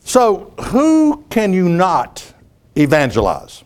So, 0.00 0.52
who 0.66 1.24
can 1.30 1.52
you 1.52 1.68
not 1.68 2.32
evangelize? 2.76 3.64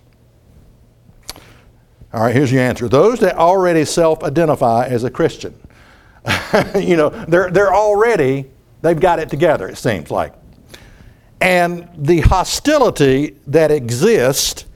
All 2.12 2.22
right, 2.22 2.34
here's 2.34 2.50
your 2.50 2.62
answer. 2.62 2.88
Those 2.88 3.20
that 3.20 3.36
already 3.36 3.84
self 3.84 4.24
identify 4.24 4.86
as 4.86 5.04
a 5.04 5.10
Christian. 5.10 5.54
you 6.74 6.96
know, 6.96 7.08
they're, 7.08 7.50
they're 7.50 7.74
already, 7.74 8.50
they've 8.82 8.98
got 8.98 9.18
it 9.18 9.28
together, 9.28 9.68
it 9.68 9.76
seems 9.76 10.10
like. 10.10 10.34
And 11.40 11.88
the 11.96 12.20
hostility 12.20 13.36
that 13.46 13.70
exists 13.70 14.66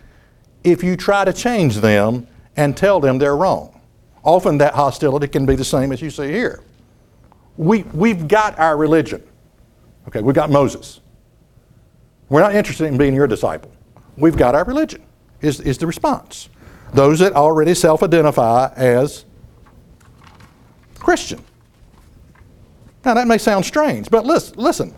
if 0.62 0.82
you 0.82 0.96
try 0.96 1.24
to 1.24 1.32
change 1.32 1.76
them 1.76 2.26
and 2.56 2.76
tell 2.76 3.00
them 3.00 3.18
they're 3.18 3.36
wrong. 3.36 3.80
Often 4.22 4.58
that 4.58 4.74
hostility 4.74 5.28
can 5.28 5.44
be 5.44 5.56
the 5.56 5.64
same 5.64 5.92
as 5.92 6.00
you 6.00 6.10
see 6.10 6.28
here. 6.28 6.62
We, 7.56 7.82
we've 7.92 8.26
got 8.26 8.58
our 8.58 8.76
religion. 8.76 9.22
Okay, 10.08 10.22
we've 10.22 10.34
got 10.34 10.50
Moses. 10.50 11.00
We're 12.30 12.40
not 12.40 12.54
interested 12.54 12.86
in 12.86 12.96
being 12.96 13.14
your 13.14 13.26
disciple. 13.26 13.70
We've 14.16 14.36
got 14.36 14.54
our 14.54 14.64
religion, 14.64 15.02
is, 15.42 15.60
is 15.60 15.76
the 15.76 15.86
response. 15.86 16.48
Those 16.94 17.18
that 17.18 17.32
already 17.32 17.74
self 17.74 18.02
identify 18.02 18.72
as 18.76 19.24
Christian. 20.94 21.42
Now, 23.04 23.14
that 23.14 23.26
may 23.26 23.36
sound 23.36 23.66
strange, 23.66 24.08
but 24.08 24.24
listen, 24.24 24.56
listen. 24.56 24.94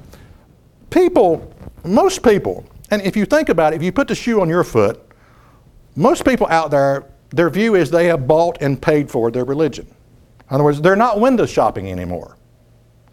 People, 0.91 1.53
most 1.85 2.23
people, 2.23 2.65
and 2.91 3.03
if 3.03 3.17
you 3.17 3.25
think 3.25 3.49
about 3.49 3.73
it, 3.73 3.77
if 3.77 3.83
you 3.83 3.91
put 3.91 4.09
the 4.09 4.15
shoe 4.15 4.41
on 4.41 4.49
your 4.49 4.63
foot, 4.63 5.03
most 5.97 6.25
people 6.25 6.47
out 6.49 6.71
there, 6.71 7.07
their 7.31 7.51
view 7.51 7.75
is 7.75 7.91
they 7.91 8.07
have 8.07 8.27
bought 8.27 8.59
and 8.61 8.81
paid 8.81 9.11
for 9.11 9.31
their 9.31 9.45
religion. 9.45 9.87
In 9.87 10.55
other 10.55 10.65
words, 10.65 10.81
they're 10.81 10.95
not 10.95 11.19
window 11.19 11.47
shopping 11.47 11.91
anymore. 11.91 12.37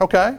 Okay? 0.01 0.37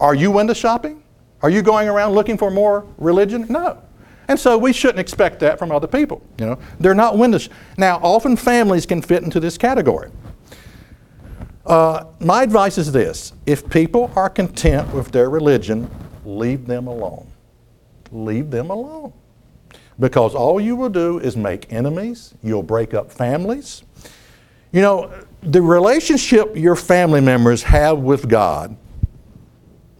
Are 0.00 0.14
you 0.14 0.30
window 0.30 0.52
shopping? 0.52 1.02
Are 1.42 1.48
you 1.48 1.62
going 1.62 1.88
around 1.88 2.12
looking 2.12 2.36
for 2.36 2.50
more 2.50 2.86
religion? 2.98 3.46
No. 3.48 3.80
And 4.28 4.38
so 4.38 4.58
we 4.58 4.72
shouldn't 4.72 5.00
expect 5.00 5.40
that 5.40 5.58
from 5.58 5.72
other 5.72 5.86
people. 5.86 6.22
You 6.38 6.46
know, 6.46 6.58
they're 6.78 6.94
not 6.94 7.16
windows. 7.16 7.48
Now, 7.76 7.98
often 8.02 8.36
families 8.36 8.86
can 8.86 9.02
fit 9.02 9.22
into 9.22 9.40
this 9.40 9.56
category. 9.58 10.10
Uh, 11.64 12.04
my 12.20 12.42
advice 12.42 12.78
is 12.78 12.92
this: 12.92 13.32
if 13.46 13.68
people 13.68 14.10
are 14.16 14.30
content 14.30 14.92
with 14.94 15.10
their 15.10 15.30
religion, 15.30 15.90
leave 16.24 16.66
them 16.66 16.86
alone. 16.86 17.26
Leave 18.10 18.50
them 18.50 18.70
alone, 18.70 19.12
because 19.98 20.34
all 20.34 20.58
you 20.60 20.76
will 20.76 20.88
do 20.88 21.18
is 21.18 21.36
make 21.36 21.70
enemies. 21.70 22.34
You'll 22.42 22.62
break 22.62 22.94
up 22.94 23.12
families. 23.12 23.82
You 24.72 24.80
know, 24.80 25.12
the 25.42 25.60
relationship 25.60 26.56
your 26.56 26.76
family 26.76 27.20
members 27.20 27.62
have 27.64 27.98
with 27.98 28.28
God 28.28 28.76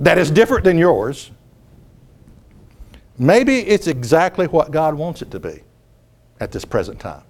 that 0.01 0.17
is 0.17 0.31
different 0.31 0.65
than 0.65 0.79
yours, 0.79 1.31
maybe 3.19 3.61
it's 3.61 3.87
exactly 3.87 4.47
what 4.47 4.71
God 4.71 4.95
wants 4.95 5.23
it 5.23 5.31
to 5.33 5.41
be 5.41 5.63
at 6.41 6.53
this 6.53 6.65
present 6.65 7.01
time. 7.01 7.23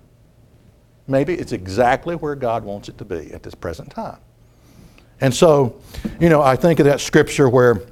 Maybe 1.06 1.34
it's 1.34 1.52
exactly 1.52 2.14
where 2.16 2.34
God 2.34 2.64
wants 2.64 2.88
it 2.88 2.98
to 2.98 3.04
be 3.04 3.32
at 3.32 3.42
this 3.42 3.54
present 3.54 3.90
time. 3.90 4.18
And 5.20 5.34
so, 5.34 5.80
you 6.20 6.28
know, 6.28 6.42
I 6.42 6.54
think 6.54 6.78
of 6.80 6.86
that 6.86 7.00
scripture 7.00 7.48
where 7.48 7.82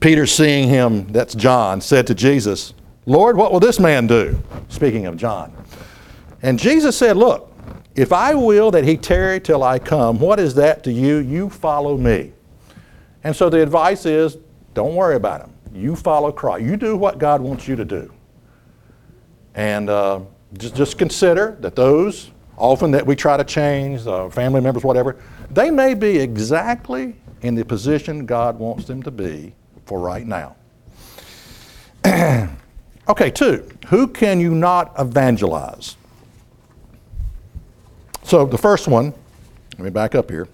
Peter, 0.00 0.26
seeing 0.26 0.68
him, 0.68 1.06
that's 1.08 1.34
John, 1.34 1.80
said 1.80 2.06
to 2.06 2.14
Jesus, 2.14 2.74
Lord, 3.06 3.36
what 3.36 3.52
will 3.52 3.60
this 3.60 3.78
man 3.78 4.06
do? 4.06 4.40
Speaking 4.68 5.06
of 5.06 5.16
John. 5.16 5.52
And 6.42 6.58
Jesus 6.58 6.96
said, 6.96 7.16
Look, 7.16 7.52
if 7.94 8.12
I 8.12 8.34
will 8.34 8.70
that 8.70 8.84
he 8.84 8.96
tarry 8.96 9.40
till 9.40 9.62
I 9.62 9.78
come, 9.78 10.18
what 10.18 10.40
is 10.40 10.54
that 10.56 10.84
to 10.84 10.92
you? 10.92 11.16
You 11.16 11.48
follow 11.50 11.96
me. 11.96 12.32
And 13.22 13.34
so 13.34 13.48
the 13.48 13.62
advice 13.62 14.04
is 14.04 14.36
don't 14.74 14.94
worry 14.94 15.16
about 15.16 15.42
him. 15.42 15.53
You 15.74 15.96
follow 15.96 16.30
Christ. 16.30 16.64
You 16.64 16.76
do 16.76 16.96
what 16.96 17.18
God 17.18 17.40
wants 17.40 17.66
you 17.66 17.74
to 17.74 17.84
do. 17.84 18.12
And 19.54 19.90
uh, 19.90 20.20
just, 20.56 20.76
just 20.76 20.98
consider 20.98 21.56
that 21.60 21.74
those, 21.74 22.30
often 22.56 22.92
that 22.92 23.04
we 23.04 23.16
try 23.16 23.36
to 23.36 23.44
change, 23.44 24.06
uh, 24.06 24.28
family 24.28 24.60
members, 24.60 24.84
whatever, 24.84 25.16
they 25.50 25.70
may 25.70 25.94
be 25.94 26.18
exactly 26.18 27.16
in 27.42 27.54
the 27.54 27.64
position 27.64 28.24
God 28.24 28.58
wants 28.58 28.84
them 28.84 29.02
to 29.02 29.10
be 29.10 29.52
for 29.86 29.98
right 29.98 30.26
now. 30.26 30.56
okay, 33.08 33.30
two, 33.30 33.68
who 33.88 34.06
can 34.06 34.40
you 34.40 34.54
not 34.54 34.92
evangelize? 34.98 35.96
So 38.22 38.46
the 38.46 38.58
first 38.58 38.88
one, 38.88 39.12
let 39.72 39.84
me 39.84 39.90
back 39.90 40.14
up 40.14 40.30
here. 40.30 40.48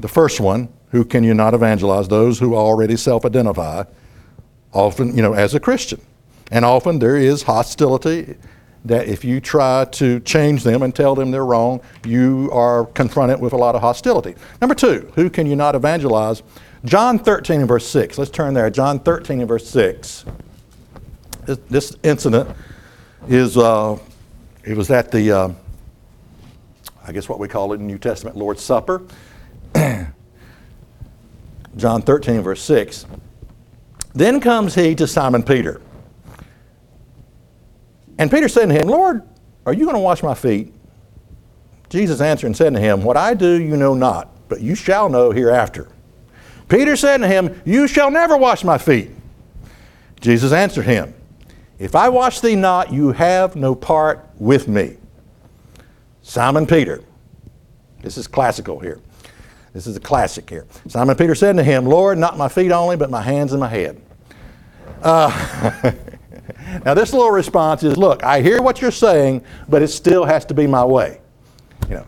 The 0.00 0.08
first 0.08 0.40
one, 0.40 0.68
who 0.92 1.06
can 1.06 1.24
you 1.24 1.32
not 1.32 1.54
evangelize? 1.54 2.06
Those 2.06 2.38
who 2.38 2.54
already 2.54 2.96
self 2.96 3.24
identify, 3.24 3.84
often, 4.72 5.16
you 5.16 5.22
know, 5.22 5.32
as 5.32 5.54
a 5.54 5.60
Christian. 5.60 6.00
And 6.50 6.64
often 6.66 6.98
there 6.98 7.16
is 7.16 7.42
hostility 7.42 8.36
that 8.84 9.08
if 9.08 9.24
you 9.24 9.40
try 9.40 9.86
to 9.92 10.20
change 10.20 10.64
them 10.64 10.82
and 10.82 10.94
tell 10.94 11.14
them 11.14 11.30
they're 11.30 11.46
wrong, 11.46 11.80
you 12.04 12.50
are 12.52 12.84
confronted 12.86 13.40
with 13.40 13.54
a 13.54 13.56
lot 13.56 13.74
of 13.74 13.80
hostility. 13.80 14.34
Number 14.60 14.74
two, 14.74 15.10
who 15.14 15.30
can 15.30 15.46
you 15.46 15.56
not 15.56 15.74
evangelize? 15.74 16.42
John 16.84 17.18
13 17.18 17.60
and 17.60 17.68
verse 17.68 17.86
6. 17.88 18.18
Let's 18.18 18.30
turn 18.30 18.52
there. 18.52 18.68
John 18.68 19.00
13 19.00 19.40
and 19.40 19.48
verse 19.48 19.66
6. 19.68 20.26
This, 21.46 21.96
incident 22.02 22.54
is, 23.28 23.56
uh, 23.56 23.98
it 24.64 24.76
was 24.76 24.90
at 24.90 25.10
the, 25.10 25.32
uh, 25.32 25.48
I 27.06 27.12
guess 27.12 27.30
what 27.30 27.38
we 27.38 27.48
call 27.48 27.72
it 27.72 27.76
in 27.76 27.86
New 27.86 27.98
Testament, 27.98 28.36
Lord's 28.36 28.62
Supper. 28.62 29.02
John 31.76 32.02
13, 32.02 32.42
verse 32.42 32.62
6. 32.62 33.06
Then 34.14 34.40
comes 34.40 34.74
he 34.74 34.94
to 34.96 35.06
Simon 35.06 35.42
Peter. 35.42 35.80
And 38.18 38.30
Peter 38.30 38.48
said 38.48 38.66
to 38.66 38.74
him, 38.74 38.88
Lord, 38.88 39.22
are 39.64 39.72
you 39.72 39.84
going 39.84 39.96
to 39.96 40.00
wash 40.00 40.22
my 40.22 40.34
feet? 40.34 40.72
Jesus 41.88 42.20
answered 42.20 42.46
and 42.46 42.56
said 42.56 42.72
to 42.74 42.80
him, 42.80 43.02
What 43.02 43.16
I 43.16 43.34
do 43.34 43.60
you 43.60 43.76
know 43.76 43.94
not, 43.94 44.28
but 44.48 44.60
you 44.60 44.74
shall 44.74 45.08
know 45.08 45.30
hereafter. 45.30 45.88
Peter 46.68 46.96
said 46.96 47.18
to 47.18 47.28
him, 47.28 47.60
You 47.64 47.86
shall 47.86 48.10
never 48.10 48.36
wash 48.36 48.64
my 48.64 48.78
feet. 48.78 49.10
Jesus 50.20 50.52
answered 50.52 50.86
him, 50.86 51.14
If 51.78 51.94
I 51.94 52.08
wash 52.08 52.40
thee 52.40 52.56
not, 52.56 52.92
you 52.92 53.12
have 53.12 53.56
no 53.56 53.74
part 53.74 54.26
with 54.38 54.68
me. 54.68 54.96
Simon 56.22 56.66
Peter, 56.66 57.02
this 58.02 58.16
is 58.16 58.26
classical 58.26 58.78
here. 58.78 59.00
This 59.72 59.86
is 59.86 59.96
a 59.96 60.00
classic 60.00 60.48
here. 60.50 60.66
Simon 60.88 61.16
Peter 61.16 61.34
said 61.34 61.56
to 61.56 61.64
him, 61.64 61.86
Lord, 61.86 62.18
not 62.18 62.36
my 62.36 62.48
feet 62.48 62.72
only, 62.72 62.96
but 62.96 63.10
my 63.10 63.22
hands 63.22 63.52
and 63.52 63.60
my 63.60 63.68
head. 63.68 64.00
Uh, 65.02 65.30
now, 66.84 66.94
this 66.94 67.12
little 67.12 67.30
response 67.30 67.82
is 67.82 67.96
look, 67.96 68.22
I 68.22 68.42
hear 68.42 68.60
what 68.60 68.82
you're 68.82 68.90
saying, 68.90 69.42
but 69.68 69.82
it 69.82 69.88
still 69.88 70.24
has 70.24 70.44
to 70.46 70.54
be 70.54 70.66
my 70.66 70.84
way. 70.84 71.20
You 71.88 71.96
know, 71.96 72.06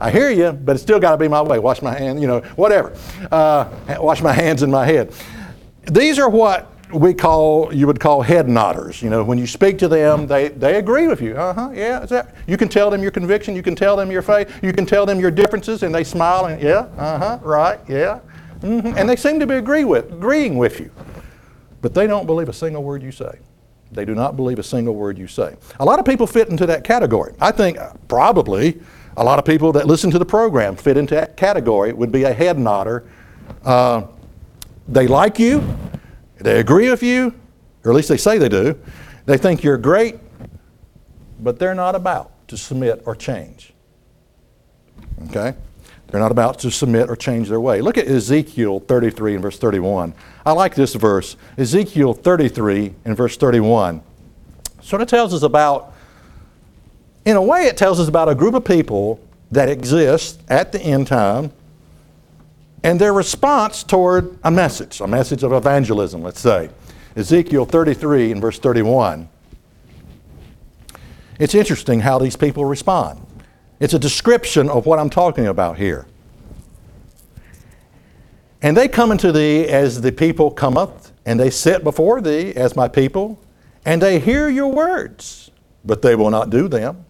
I 0.00 0.10
hear 0.10 0.30
you, 0.30 0.52
but 0.52 0.72
it's 0.72 0.82
still 0.82 0.98
got 0.98 1.12
to 1.12 1.16
be 1.16 1.28
my 1.28 1.40
way. 1.40 1.58
Wash 1.58 1.80
my 1.80 1.96
hands, 1.96 2.20
you 2.20 2.26
know, 2.26 2.40
whatever. 2.56 2.96
Uh, 3.30 3.68
wash 4.00 4.20
my 4.20 4.32
hands 4.32 4.62
and 4.62 4.72
my 4.72 4.84
head. 4.84 5.14
These 5.90 6.18
are 6.18 6.28
what 6.28 6.73
we 6.94 7.12
call 7.12 7.74
you 7.74 7.86
would 7.86 8.00
call 8.00 8.22
head 8.22 8.46
nodders. 8.46 9.02
You 9.02 9.10
know, 9.10 9.22
when 9.24 9.38
you 9.38 9.46
speak 9.46 9.78
to 9.78 9.88
them, 9.88 10.26
they, 10.26 10.48
they 10.48 10.76
agree 10.76 11.08
with 11.08 11.20
you. 11.20 11.36
Uh 11.36 11.52
huh. 11.52 11.70
Yeah. 11.74 12.26
You 12.46 12.56
can 12.56 12.68
tell 12.68 12.90
them 12.90 13.02
your 13.02 13.10
conviction. 13.10 13.56
You 13.56 13.62
can 13.62 13.74
tell 13.74 13.96
them 13.96 14.10
your 14.10 14.22
faith. 14.22 14.50
You 14.62 14.72
can 14.72 14.86
tell 14.86 15.04
them 15.04 15.18
your 15.20 15.30
differences, 15.30 15.82
and 15.82 15.94
they 15.94 16.04
smile 16.04 16.46
and 16.46 16.62
yeah. 16.62 16.88
Uh 16.96 17.18
huh. 17.18 17.38
Right. 17.42 17.80
Yeah. 17.88 18.20
Mm-hmm. 18.60 18.96
And 18.96 19.08
they 19.08 19.16
seem 19.16 19.40
to 19.40 19.46
be 19.46 19.56
agree 19.56 19.84
with 19.84 20.12
agreeing 20.12 20.56
with 20.56 20.80
you, 20.80 20.90
but 21.82 21.92
they 21.92 22.06
don't 22.06 22.26
believe 22.26 22.48
a 22.48 22.52
single 22.52 22.82
word 22.82 23.02
you 23.02 23.12
say. 23.12 23.38
They 23.92 24.04
do 24.04 24.14
not 24.14 24.36
believe 24.36 24.58
a 24.58 24.62
single 24.62 24.94
word 24.94 25.18
you 25.18 25.26
say. 25.26 25.54
A 25.80 25.84
lot 25.84 25.98
of 25.98 26.04
people 26.04 26.26
fit 26.26 26.48
into 26.48 26.66
that 26.66 26.82
category. 26.82 27.34
I 27.40 27.52
think 27.52 27.78
probably 28.08 28.80
a 29.16 29.22
lot 29.22 29.38
of 29.38 29.44
people 29.44 29.70
that 29.72 29.86
listen 29.86 30.10
to 30.12 30.18
the 30.18 30.24
program 30.24 30.76
fit 30.76 30.96
into 30.96 31.14
that 31.14 31.36
category. 31.36 31.92
Would 31.92 32.10
be 32.10 32.24
a 32.24 32.32
head 32.32 32.58
nodder. 32.58 33.04
Uh, 33.64 34.04
they 34.88 35.06
like 35.06 35.38
you 35.38 35.62
they 36.44 36.60
agree 36.60 36.90
with 36.90 37.02
you, 37.02 37.34
or 37.84 37.90
at 37.90 37.96
least 37.96 38.10
they 38.10 38.18
say 38.18 38.36
they 38.36 38.50
do. 38.50 38.78
They 39.24 39.38
think 39.38 39.64
you're 39.64 39.78
great, 39.78 40.18
but 41.40 41.58
they're 41.58 41.74
not 41.74 41.94
about 41.94 42.46
to 42.48 42.58
submit 42.58 43.02
or 43.06 43.16
change. 43.16 43.72
Okay? 45.30 45.54
They're 46.08 46.20
not 46.20 46.30
about 46.30 46.58
to 46.60 46.70
submit 46.70 47.08
or 47.08 47.16
change 47.16 47.48
their 47.48 47.60
way. 47.60 47.80
Look 47.80 47.96
at 47.96 48.06
Ezekiel 48.06 48.80
33 48.80 49.34
and 49.34 49.42
verse 49.42 49.58
31. 49.58 50.12
I 50.44 50.52
like 50.52 50.74
this 50.74 50.94
verse. 50.94 51.38
Ezekiel 51.56 52.12
33 52.12 52.94
and 53.06 53.16
verse 53.16 53.38
31 53.38 54.02
sort 54.82 55.00
of 55.00 55.08
tells 55.08 55.32
us 55.32 55.42
about, 55.42 55.94
in 57.24 57.36
a 57.36 57.42
way, 57.42 57.62
it 57.62 57.78
tells 57.78 57.98
us 57.98 58.06
about 58.06 58.28
a 58.28 58.34
group 58.34 58.52
of 58.52 58.66
people 58.66 59.18
that 59.50 59.70
exist 59.70 60.42
at 60.50 60.72
the 60.72 60.80
end 60.82 61.06
time 61.06 61.52
and 62.84 63.00
their 63.00 63.14
response 63.14 63.82
toward 63.82 64.38
a 64.44 64.50
message, 64.50 65.00
a 65.00 65.06
message 65.06 65.42
of 65.42 65.52
evangelism, 65.52 66.22
let's 66.22 66.38
say. 66.38 66.68
Ezekiel 67.16 67.64
33 67.64 68.30
and 68.30 68.40
verse 68.42 68.58
31. 68.58 69.26
It's 71.40 71.54
interesting 71.54 72.00
how 72.00 72.18
these 72.18 72.36
people 72.36 72.66
respond. 72.66 73.26
It's 73.80 73.94
a 73.94 73.98
description 73.98 74.68
of 74.68 74.84
what 74.84 74.98
I'm 74.98 75.08
talking 75.08 75.46
about 75.46 75.78
here. 75.78 76.06
And 78.60 78.76
they 78.76 78.86
come 78.86 79.10
unto 79.10 79.32
thee 79.32 79.66
as 79.66 80.02
the 80.02 80.12
people 80.12 80.50
cometh, 80.50 81.10
and 81.24 81.40
they 81.40 81.50
sit 81.50 81.84
before 81.84 82.20
thee 82.20 82.52
as 82.54 82.76
my 82.76 82.86
people, 82.86 83.40
and 83.86 84.00
they 84.00 84.18
hear 84.18 84.50
your 84.50 84.68
words, 84.68 85.50
but 85.86 86.02
they 86.02 86.14
will 86.14 86.30
not 86.30 86.50
do 86.50 86.68
them. 86.68 87.06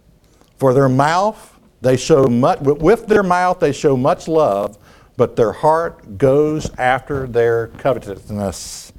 For 0.56 0.72
their 0.72 0.88
mouth 0.88 1.58
they 1.80 1.96
show 1.96 2.26
much 2.26 2.60
with 2.60 3.08
their 3.08 3.24
mouth 3.24 3.58
they 3.58 3.72
show 3.72 3.96
much 3.96 4.28
love, 4.28 4.78
but 5.16 5.36
their 5.36 5.52
heart 5.52 6.18
goes 6.18 6.70
after 6.78 7.26
their 7.26 7.68
covetousness. 7.78 8.92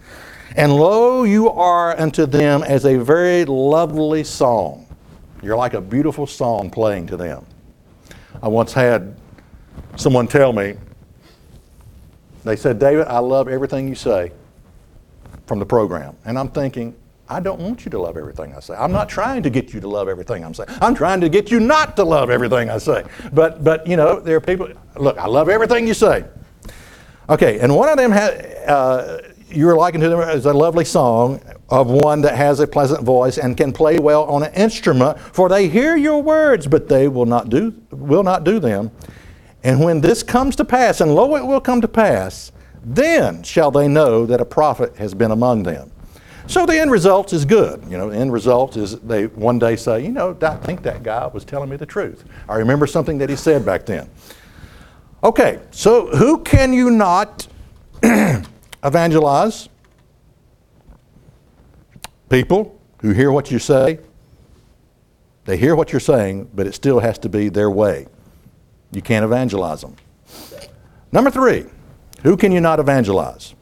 And 0.55 0.73
lo, 0.73 1.23
you 1.23 1.49
are 1.49 1.99
unto 1.99 2.25
them 2.25 2.63
as 2.63 2.85
a 2.85 2.97
very 2.97 3.43
lovely 3.45 4.23
song. 4.23 4.87
You're 5.41 5.57
like 5.57 5.73
a 5.73 5.81
beautiful 5.81 6.25
song 6.25 6.69
playing 6.69 7.07
to 7.07 7.17
them. 7.17 7.45
I 8.41 8.47
once 8.47 8.71
had 8.71 9.15
someone 9.97 10.27
tell 10.27 10.53
me, 10.53 10.75
they 12.43 12.55
said, 12.55 12.79
David, 12.79 13.07
I 13.07 13.19
love 13.19 13.47
everything 13.47 13.87
you 13.87 13.95
say 13.95 14.31
from 15.47 15.59
the 15.59 15.65
program. 15.65 16.15
And 16.25 16.37
I'm 16.39 16.49
thinking, 16.49 16.95
I 17.27 17.39
don't 17.39 17.59
want 17.59 17.85
you 17.85 17.91
to 17.91 17.99
love 17.99 18.17
everything 18.17 18.53
I 18.55 18.59
say. 18.59 18.75
I'm 18.75 18.91
not 18.91 19.09
trying 19.09 19.41
to 19.43 19.49
get 19.49 19.73
you 19.73 19.79
to 19.79 19.87
love 19.87 20.07
everything 20.07 20.45
I'm 20.45 20.53
saying. 20.53 20.69
I'm 20.81 20.93
trying 20.93 21.21
to 21.21 21.29
get 21.29 21.49
you 21.49 21.59
not 21.59 21.95
to 21.95 22.03
love 22.03 22.29
everything 22.29 22.69
I 22.69 22.77
say. 22.77 23.03
But, 23.33 23.63
but 23.63 23.87
you 23.87 23.97
know, 23.97 24.19
there 24.19 24.35
are 24.35 24.41
people, 24.41 24.69
look, 24.95 25.17
I 25.17 25.25
love 25.25 25.49
everything 25.49 25.87
you 25.87 25.95
say. 25.95 26.25
Okay, 27.27 27.59
and 27.59 27.75
one 27.75 27.89
of 27.89 27.97
them 27.97 28.11
had, 28.11 28.45
uh, 28.67 29.21
you 29.49 29.65
were 29.65 29.75
likened 29.75 30.03
to 30.03 30.09
them 30.09 30.19
as 30.19 30.45
a 30.45 30.53
lovely 30.53 30.85
song 30.85 31.41
of 31.69 31.89
one 31.89 32.21
that 32.21 32.35
has 32.35 32.59
a 32.59 32.67
pleasant 32.67 33.03
voice 33.03 33.39
and 33.39 33.57
can 33.57 33.73
play 33.73 33.97
well 33.97 34.25
on 34.25 34.43
an 34.43 34.53
instrument, 34.53 35.17
for 35.19 35.49
they 35.49 35.67
hear 35.67 35.95
your 35.95 36.21
words, 36.21 36.67
but 36.67 36.87
they 36.87 37.07
will 37.07 37.25
not 37.25 37.49
do, 37.49 37.73
will 37.89 38.21
not 38.21 38.43
do 38.43 38.59
them. 38.59 38.91
And 39.63 39.79
when 39.83 40.01
this 40.01 40.21
comes 40.21 40.55
to 40.57 40.65
pass, 40.65 41.01
and 41.01 41.15
lo, 41.15 41.35
it 41.35 41.43
will 41.43 41.61
come 41.61 41.81
to 41.81 41.87
pass, 41.87 42.51
then 42.83 43.41
shall 43.41 43.71
they 43.71 43.87
know 43.87 44.27
that 44.27 44.39
a 44.39 44.45
prophet 44.45 44.95
has 44.97 45.15
been 45.15 45.31
among 45.31 45.63
them. 45.63 45.91
So 46.47 46.65
the 46.65 46.79
end 46.79 46.91
result 46.91 47.33
is 47.33 47.43
good. 47.43 47.83
You 47.89 47.97
know, 47.97 48.09
the 48.09 48.17
end 48.17 48.31
result 48.31 48.77
is 48.77 48.99
they 48.99 49.27
one 49.27 49.59
day 49.59 49.75
say, 49.75 50.03
you 50.03 50.11
know, 50.11 50.37
I 50.41 50.55
think 50.57 50.83
that 50.83 51.03
guy 51.03 51.25
was 51.27 51.43
telling 51.43 51.69
me 51.69 51.75
the 51.75 51.85
truth. 51.85 52.23
I 52.47 52.55
remember 52.57 52.85
something 52.85 53.17
that 53.17 53.29
he 53.29 53.35
said 53.35 53.65
back 53.65 53.85
then. 53.85 54.09
Okay, 55.23 55.59
so 55.71 56.07
who 56.15 56.39
can 56.43 56.71
you 56.71 56.91
not 56.91 57.47
evangelize? 58.83 59.69
People 62.29 62.79
who 63.01 63.11
hear 63.11 63.31
what 63.31 63.49
you 63.49 63.57
say. 63.57 63.99
They 65.45 65.57
hear 65.57 65.75
what 65.75 65.91
you're 65.91 65.99
saying, 65.99 66.49
but 66.53 66.67
it 66.67 66.73
still 66.73 66.99
has 66.99 67.17
to 67.19 67.29
be 67.29 67.49
their 67.49 67.69
way. 67.69 68.07
You 68.91 69.01
can't 69.01 69.25
evangelize 69.25 69.81
them. 69.81 69.95
Number 71.11 71.29
three, 71.29 71.65
who 72.23 72.37
can 72.37 72.51
you 72.51 72.61
not 72.61 72.79
evangelize? 72.79 73.53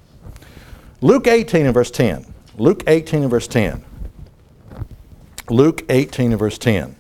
Luke 1.02 1.28
18 1.28 1.66
and 1.66 1.74
verse 1.74 1.92
10. 1.92 2.33
Luke 2.58 2.84
18 2.88 3.24
and 3.24 3.32
verse 3.32 3.48
10. 3.48 3.84
Luke 5.50 5.84
18 5.90 6.32
and 6.32 6.40
verse 6.40 6.58
10. 6.58 6.96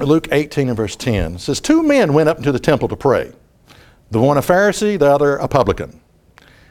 Luke 0.00 0.28
18 0.30 0.68
and 0.68 0.76
verse 0.76 0.96
10. 0.96 1.38
Says, 1.38 1.60
Two 1.60 1.82
men 1.82 2.12
went 2.12 2.28
up 2.28 2.38
into 2.38 2.52
the 2.52 2.58
temple 2.58 2.88
to 2.88 2.96
pray, 2.96 3.32
the 4.10 4.20
one 4.20 4.36
a 4.36 4.42
Pharisee, 4.42 4.98
the 4.98 5.10
other 5.10 5.36
a 5.36 5.48
publican. 5.48 6.00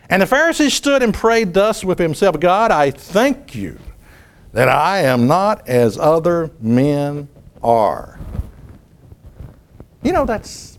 And 0.09 0.21
the 0.21 0.27
Pharisee 0.27 0.69
stood 0.69 1.01
and 1.01 1.13
prayed 1.13 1.53
thus 1.53 1.83
with 1.83 1.97
himself 1.97 2.39
God, 2.39 2.69
I 2.71 2.91
thank 2.91 3.55
you 3.55 3.79
that 4.51 4.69
I 4.69 4.99
am 4.99 5.27
not 5.27 5.67
as 5.67 5.97
other 5.97 6.51
men 6.61 7.27
are. 7.63 8.19
You 10.05 10.11
know, 10.11 10.23
that's, 10.23 10.77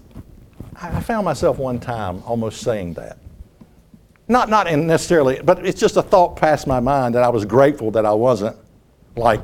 I 0.80 1.00
found 1.00 1.25
myself 1.25 1.59
one 1.59 1.80
time 1.80 2.23
almost 2.25 2.61
saying 2.61 2.95
that. 2.95 3.18
Not, 4.28 4.49
not 4.49 4.73
necessarily, 4.73 5.40
but 5.42 5.66
it's 5.66 5.80
just 5.80 5.97
a 5.97 6.02
thought 6.02 6.37
passed 6.37 6.68
my 6.68 6.78
mind 6.78 7.16
that 7.16 7.25
I 7.25 7.28
was 7.28 7.45
grateful 7.45 7.90
that 7.90 8.06
I 8.06 8.12
wasn't 8.12 8.56
like 9.16 9.40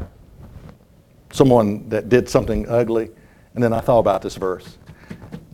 someone 1.32 1.88
that 1.88 2.08
did 2.08 2.28
something 2.28 2.68
ugly. 2.68 3.10
And 3.54 3.62
then 3.62 3.72
I 3.72 3.80
thought 3.80 3.98
about 3.98 4.22
this 4.22 4.36
verse. 4.36 4.78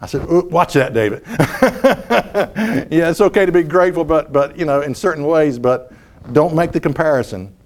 I 0.03 0.07
said, 0.07 0.27
watch 0.27 0.75
that, 0.75 0.93
David. 0.93 1.23
yeah, 2.93 3.09
it's 3.09 3.23
okay 3.23 3.47
to 3.47 3.53
be 3.53 3.63
grateful, 3.63 4.05
but, 4.05 4.31
but, 4.31 4.59
you 4.59 4.67
know, 4.67 4.83
in 4.83 4.95
certain 4.95 5.25
ways, 5.25 5.59
but 5.59 5.91
don't 6.33 6.55
make 6.55 6.73
the 6.73 6.81
comparison. 6.81 7.57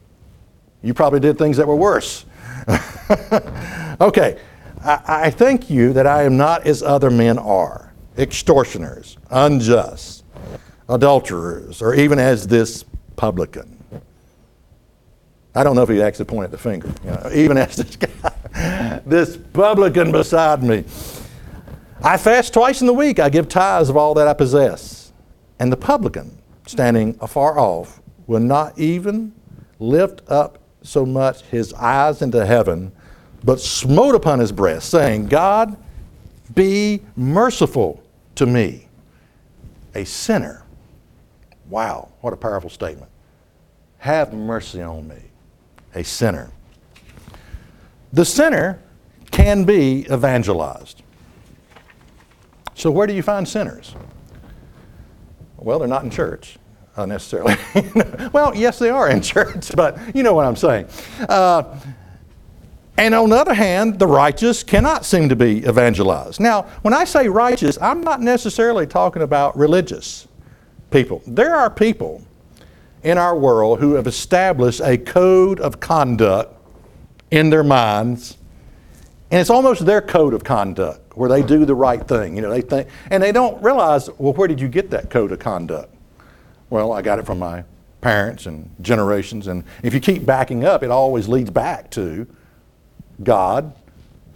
You 0.80 0.94
probably 0.94 1.18
did 1.18 1.38
things 1.38 1.56
that 1.56 1.66
were 1.66 1.74
worse. 1.74 2.24
okay, 4.00 4.38
I, 4.84 5.30
thank 5.30 5.70
you 5.70 5.92
that 5.92 6.06
I 6.06 6.24
am 6.24 6.36
not 6.36 6.66
as 6.66 6.82
other 6.82 7.10
men 7.10 7.38
are 7.38 7.92
extortioners, 8.18 9.16
unjust, 9.30 10.24
adulterers, 10.88 11.80
or 11.80 11.94
even 11.94 12.18
as 12.18 12.46
this 12.46 12.84
publican. 13.16 13.78
I 15.54 15.64
don't 15.64 15.76
know 15.76 15.82
if 15.82 15.88
he 15.88 16.02
actually 16.02 16.24
pointed 16.24 16.50
the 16.50 16.58
finger, 16.58 16.92
you 17.04 17.10
know, 17.10 17.30
even 17.34 17.58
as 17.58 17.76
this 17.76 17.96
guy, 17.96 19.00
this 19.06 19.36
publican 19.36 20.10
beside 20.10 20.62
me. 20.62 20.84
I 22.02 22.16
fast 22.16 22.52
twice 22.52 22.80
in 22.80 22.86
the 22.86 22.94
week. 22.94 23.20
I 23.20 23.28
give 23.28 23.48
tithes 23.48 23.88
of 23.88 23.96
all 23.96 24.14
that 24.14 24.26
I 24.26 24.34
possess. 24.34 25.12
And 25.58 25.70
the 25.70 25.76
publican, 25.76 26.36
standing 26.66 27.16
afar 27.20 27.58
off, 27.58 28.00
will 28.26 28.40
not 28.40 28.76
even 28.78 29.32
lift 29.78 30.22
up 30.28 30.58
so 30.82 31.06
much 31.06 31.42
his 31.42 31.72
eyes 31.74 32.22
into 32.22 32.44
heaven, 32.44 32.90
but 33.44 33.60
smote 33.60 34.14
upon 34.14 34.38
his 34.38 34.52
breast, 34.52 34.90
saying, 34.90 35.26
God, 35.26 35.76
be 36.54 37.02
merciful 37.16 38.02
to 38.36 38.46
me, 38.46 38.88
a 39.94 40.04
sinner. 40.04 40.64
Wow, 41.68 42.10
what 42.20 42.32
a 42.32 42.36
powerful 42.36 42.70
statement. 42.70 43.10
Have 43.98 44.32
mercy 44.32 44.82
on 44.82 45.08
me 45.08 45.22
a 45.94 46.02
sinner. 46.02 46.50
The 48.12 48.24
sinner 48.24 48.80
can 49.30 49.64
be 49.64 50.06
evangelized. 50.10 51.02
So, 52.74 52.90
where 52.90 53.06
do 53.06 53.14
you 53.14 53.22
find 53.22 53.46
sinners? 53.46 53.94
Well, 55.56 55.78
they're 55.78 55.88
not 55.88 56.04
in 56.04 56.10
church 56.10 56.58
uh, 56.96 57.06
necessarily. 57.06 57.54
well, 58.32 58.54
yes, 58.54 58.78
they 58.78 58.90
are 58.90 59.08
in 59.08 59.20
church, 59.22 59.70
but 59.74 59.98
you 60.14 60.22
know 60.22 60.34
what 60.34 60.46
I'm 60.46 60.56
saying. 60.56 60.86
Uh, 61.28 61.78
and 62.96 63.14
on 63.14 63.30
the 63.30 63.36
other 63.36 63.54
hand, 63.54 63.98
the 63.98 64.06
righteous 64.06 64.62
cannot 64.62 65.04
seem 65.04 65.28
to 65.30 65.36
be 65.36 65.66
evangelized. 65.66 66.40
Now, 66.40 66.62
when 66.82 66.92
I 66.92 67.04
say 67.04 67.28
righteous, 67.28 67.78
I'm 67.80 68.02
not 68.02 68.20
necessarily 68.20 68.86
talking 68.86 69.22
about 69.22 69.56
religious 69.56 70.28
people. 70.90 71.22
There 71.26 71.56
are 71.56 71.70
people 71.70 72.22
in 73.02 73.18
our 73.18 73.36
world 73.36 73.80
who 73.80 73.94
have 73.94 74.06
established 74.06 74.80
a 74.82 74.98
code 74.98 75.58
of 75.58 75.80
conduct 75.80 76.54
in 77.30 77.50
their 77.50 77.64
minds, 77.64 78.36
and 79.30 79.40
it's 79.40 79.50
almost 79.50 79.86
their 79.86 80.02
code 80.02 80.34
of 80.34 80.44
conduct 80.44 81.16
where 81.16 81.28
they 81.28 81.42
do 81.42 81.64
the 81.64 81.74
right 81.74 82.06
thing. 82.06 82.36
You 82.36 82.42
know, 82.42 82.50
they 82.50 82.60
think, 82.60 82.88
and 83.10 83.22
they 83.22 83.32
don't 83.32 83.60
realize, 83.62 84.10
well, 84.18 84.34
where 84.34 84.46
did 84.46 84.60
you 84.60 84.68
get 84.68 84.90
that 84.90 85.08
code 85.08 85.32
of 85.32 85.38
conduct? 85.38 85.92
Well, 86.68 86.92
I 86.92 87.02
got 87.02 87.18
it 87.18 87.26
from 87.26 87.38
my 87.38 87.64
parents 88.02 88.46
and 88.46 88.70
generations, 88.82 89.46
and 89.46 89.64
if 89.82 89.94
you 89.94 90.00
keep 90.00 90.26
backing 90.26 90.64
up, 90.64 90.82
it 90.82 90.90
always 90.90 91.26
leads 91.26 91.50
back 91.50 91.90
to 91.92 92.26
God, 93.22 93.74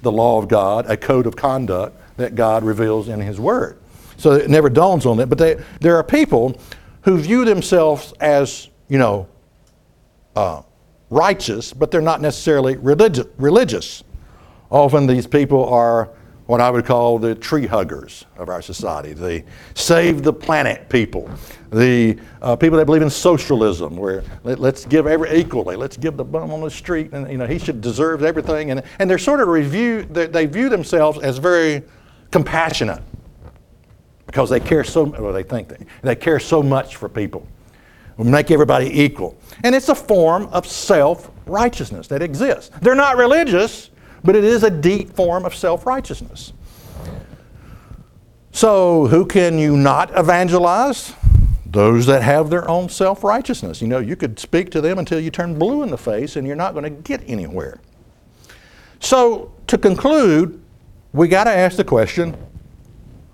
the 0.02 0.12
law 0.12 0.38
of 0.38 0.48
God, 0.48 0.86
a 0.88 0.96
code 0.96 1.26
of 1.26 1.36
conduct 1.36 2.00
that 2.16 2.34
God 2.34 2.64
reveals 2.64 3.08
in 3.08 3.20
His 3.20 3.38
Word. 3.38 3.78
So 4.16 4.32
it 4.32 4.48
never 4.48 4.70
dawns 4.70 5.06
on 5.06 5.16
them. 5.16 5.28
But 5.28 5.38
they, 5.38 5.62
there 5.80 5.96
are 5.96 6.04
people 6.04 6.58
who 7.02 7.18
view 7.18 7.44
themselves 7.44 8.12
as, 8.20 8.68
you 8.88 8.98
know, 8.98 9.28
uh, 10.34 10.62
righteous, 11.10 11.72
but 11.72 11.90
they're 11.90 12.00
not 12.00 12.20
necessarily 12.20 12.76
religi- 12.76 13.28
religious. 13.38 14.02
Often 14.70 15.06
these 15.06 15.26
people 15.26 15.68
are 15.68 16.10
what 16.46 16.60
I 16.60 16.70
would 16.70 16.84
call 16.84 17.18
the 17.18 17.34
tree 17.34 17.66
huggers 17.66 18.24
of 18.36 18.48
our 18.48 18.62
society, 18.62 19.12
the 19.12 19.44
save 19.74 20.22
the 20.22 20.32
planet 20.32 20.88
people, 20.88 21.28
the 21.70 22.18
uh, 22.40 22.54
people 22.54 22.78
that 22.78 22.86
believe 22.86 23.02
in 23.02 23.10
socialism, 23.10 23.96
where 23.96 24.22
let, 24.44 24.60
us 24.60 24.84
give 24.84 25.06
every 25.06 25.36
equally, 25.36 25.74
let's 25.74 25.96
give 25.96 26.16
the 26.16 26.24
bum 26.24 26.52
on 26.52 26.60
the 26.60 26.70
street, 26.70 27.12
and 27.12 27.30
you 27.30 27.38
know 27.38 27.46
he 27.46 27.58
should 27.58 27.80
deserve 27.80 28.22
everything, 28.22 28.70
and 28.70 28.82
and 28.98 29.10
they're 29.10 29.18
sort 29.18 29.40
of 29.40 29.48
review 29.48 30.04
they, 30.04 30.26
they 30.26 30.46
view 30.46 30.68
themselves 30.68 31.18
as 31.18 31.38
very 31.38 31.82
compassionate 32.30 33.02
because 34.26 34.50
they 34.50 34.60
care 34.60 34.84
so 34.84 35.04
well 35.04 35.32
they 35.32 35.42
think 35.42 35.68
they, 35.68 35.86
they 36.02 36.14
care 36.14 36.40
so 36.40 36.62
much 36.62 36.96
for 36.96 37.08
people 37.08 37.46
we 38.16 38.28
make 38.28 38.50
everybody 38.50 38.86
equal 39.00 39.36
and 39.62 39.74
it's 39.74 39.88
a 39.88 39.94
form 39.94 40.46
of 40.46 40.66
self-righteousness 40.66 42.08
that 42.08 42.22
exists. 42.22 42.70
They're 42.80 42.94
not 42.94 43.16
religious 43.16 43.90
but 44.26 44.34
it 44.34 44.44
is 44.44 44.64
a 44.64 44.70
deep 44.70 45.14
form 45.14 45.44
of 45.44 45.54
self-righteousness. 45.54 46.52
So 48.50 49.06
who 49.06 49.24
can 49.24 49.58
you 49.58 49.76
not 49.76 50.10
evangelize? 50.18 51.14
Those 51.64 52.06
that 52.06 52.22
have 52.22 52.50
their 52.50 52.68
own 52.68 52.88
self-righteousness. 52.88 53.80
You 53.80 53.86
know 53.86 53.98
you 53.98 54.16
could 54.16 54.38
speak 54.38 54.70
to 54.70 54.80
them 54.80 54.98
until 54.98 55.20
you 55.20 55.30
turn 55.30 55.58
blue 55.58 55.82
in 55.82 55.90
the 55.90 55.98
face 55.98 56.36
and 56.36 56.46
you're 56.46 56.56
not 56.56 56.72
going 56.72 56.84
to 56.84 56.90
get 56.90 57.22
anywhere. 57.26 57.80
So 58.98 59.52
to 59.68 59.78
conclude 59.78 60.60
we 61.12 61.28
got 61.28 61.44
to 61.44 61.50
ask 61.50 61.76
the 61.76 61.84
question 61.84 62.36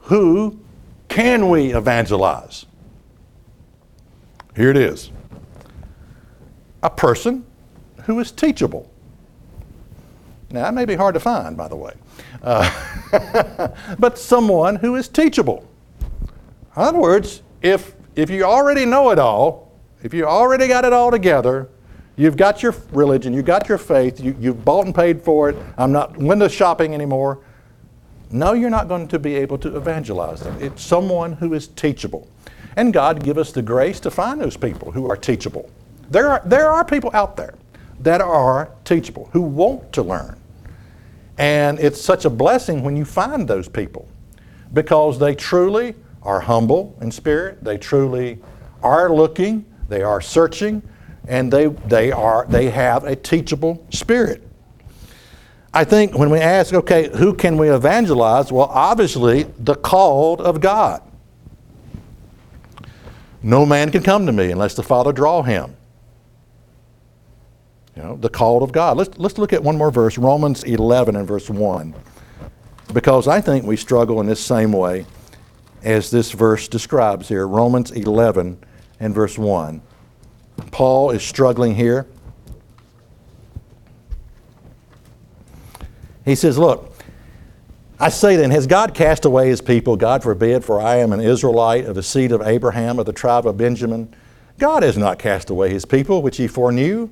who 0.00 0.60
can 1.08 1.48
we 1.48 1.74
evangelize? 1.74 2.66
Here 4.54 4.70
it 4.70 4.76
is. 4.76 5.10
A 6.82 6.90
person 6.90 7.46
who 8.04 8.18
is 8.20 8.32
teachable. 8.32 8.91
Now, 10.52 10.62
that 10.64 10.74
may 10.74 10.84
be 10.84 10.94
hard 10.94 11.14
to 11.14 11.20
find, 11.20 11.56
by 11.56 11.68
the 11.68 11.76
way, 11.76 11.94
uh, 12.42 13.68
but 13.98 14.18
someone 14.18 14.76
who 14.76 14.96
is 14.96 15.08
teachable. 15.08 15.66
In 16.76 16.82
other 16.82 16.98
words, 16.98 17.42
if, 17.62 17.94
if 18.16 18.28
you 18.28 18.44
already 18.44 18.84
know 18.84 19.10
it 19.10 19.18
all, 19.18 19.72
if 20.02 20.12
you 20.12 20.26
already 20.26 20.68
got 20.68 20.84
it 20.84 20.92
all 20.92 21.10
together, 21.10 21.68
you've 22.16 22.36
got 22.36 22.62
your 22.62 22.74
religion, 22.92 23.32
you've 23.32 23.46
got 23.46 23.68
your 23.68 23.78
faith, 23.78 24.20
you, 24.20 24.36
you've 24.38 24.64
bought 24.64 24.84
and 24.84 24.94
paid 24.94 25.22
for 25.22 25.48
it, 25.48 25.56
I'm 25.78 25.92
not 25.92 26.16
window 26.18 26.48
shopping 26.48 26.92
anymore, 26.92 27.40
no, 28.30 28.52
you're 28.52 28.70
not 28.70 28.88
going 28.88 29.08
to 29.08 29.18
be 29.18 29.34
able 29.36 29.58
to 29.58 29.76
evangelize 29.76 30.40
them. 30.40 30.56
It's 30.60 30.82
someone 30.82 31.34
who 31.34 31.52
is 31.54 31.68
teachable. 31.68 32.28
And 32.76 32.92
God 32.92 33.22
give 33.22 33.36
us 33.36 33.52
the 33.52 33.62
grace 33.62 34.00
to 34.00 34.10
find 34.10 34.40
those 34.40 34.56
people 34.56 34.90
who 34.90 35.10
are 35.10 35.16
teachable. 35.16 35.70
There 36.10 36.28
are, 36.28 36.42
there 36.44 36.70
are 36.70 36.84
people 36.84 37.10
out 37.12 37.36
there 37.36 37.54
that 38.00 38.20
are 38.20 38.70
teachable, 38.84 39.28
who 39.32 39.42
want 39.42 39.92
to 39.92 40.02
learn. 40.02 40.41
And 41.38 41.78
it's 41.78 42.00
such 42.00 42.24
a 42.24 42.30
blessing 42.30 42.82
when 42.82 42.96
you 42.96 43.04
find 43.04 43.48
those 43.48 43.68
people 43.68 44.08
because 44.72 45.18
they 45.18 45.34
truly 45.34 45.94
are 46.22 46.40
humble 46.40 46.96
in 47.00 47.10
spirit, 47.10 47.62
they 47.64 47.78
truly 47.78 48.38
are 48.82 49.12
looking, 49.12 49.64
they 49.88 50.02
are 50.02 50.20
searching, 50.20 50.82
and 51.28 51.52
they, 51.52 51.66
they, 51.66 52.12
are, 52.12 52.46
they 52.48 52.70
have 52.70 53.04
a 53.04 53.16
teachable 53.16 53.84
spirit. 53.90 54.46
I 55.74 55.84
think 55.84 56.16
when 56.16 56.30
we 56.30 56.38
ask, 56.38 56.74
okay, 56.74 57.08
who 57.16 57.34
can 57.34 57.56
we 57.56 57.70
evangelize? 57.70 58.52
Well, 58.52 58.68
obviously, 58.70 59.44
the 59.58 59.74
called 59.74 60.40
of 60.40 60.60
God. 60.60 61.02
No 63.42 63.64
man 63.64 63.90
can 63.90 64.02
come 64.02 64.26
to 64.26 64.32
me 64.32 64.50
unless 64.50 64.74
the 64.74 64.82
Father 64.82 65.12
draw 65.12 65.42
him. 65.42 65.76
You 67.96 68.02
know, 68.02 68.16
the 68.16 68.28
call 68.28 68.62
of 68.62 68.72
God. 68.72 68.96
Let's, 68.96 69.18
let's 69.18 69.38
look 69.38 69.52
at 69.52 69.62
one 69.62 69.76
more 69.76 69.90
verse, 69.90 70.16
Romans 70.16 70.64
11 70.64 71.14
and 71.16 71.28
verse 71.28 71.50
1. 71.50 71.94
Because 72.92 73.28
I 73.28 73.40
think 73.40 73.64
we 73.64 73.76
struggle 73.76 74.20
in 74.20 74.26
this 74.26 74.40
same 74.40 74.72
way 74.72 75.06
as 75.82 76.10
this 76.10 76.32
verse 76.32 76.68
describes 76.68 77.28
here. 77.28 77.46
Romans 77.46 77.90
11 77.90 78.58
and 79.00 79.14
verse 79.14 79.36
1. 79.36 79.82
Paul 80.70 81.10
is 81.10 81.22
struggling 81.22 81.74
here. 81.74 82.06
He 86.24 86.34
says, 86.34 86.56
Look, 86.56 86.92
I 87.98 88.08
say 88.08 88.36
then, 88.36 88.50
has 88.50 88.66
God 88.66 88.94
cast 88.94 89.24
away 89.24 89.48
his 89.48 89.60
people? 89.60 89.96
God 89.96 90.22
forbid, 90.22 90.64
for 90.64 90.80
I 90.80 90.96
am 90.96 91.12
an 91.12 91.20
Israelite 91.20 91.84
of 91.84 91.94
the 91.94 92.02
seed 92.02 92.32
of 92.32 92.42
Abraham, 92.42 92.98
of 92.98 93.06
the 93.06 93.12
tribe 93.12 93.46
of 93.46 93.56
Benjamin. 93.56 94.14
God 94.58 94.82
has 94.82 94.96
not 94.96 95.18
cast 95.18 95.50
away 95.50 95.70
his 95.70 95.84
people, 95.84 96.22
which 96.22 96.36
he 96.36 96.46
foreknew. 96.46 97.10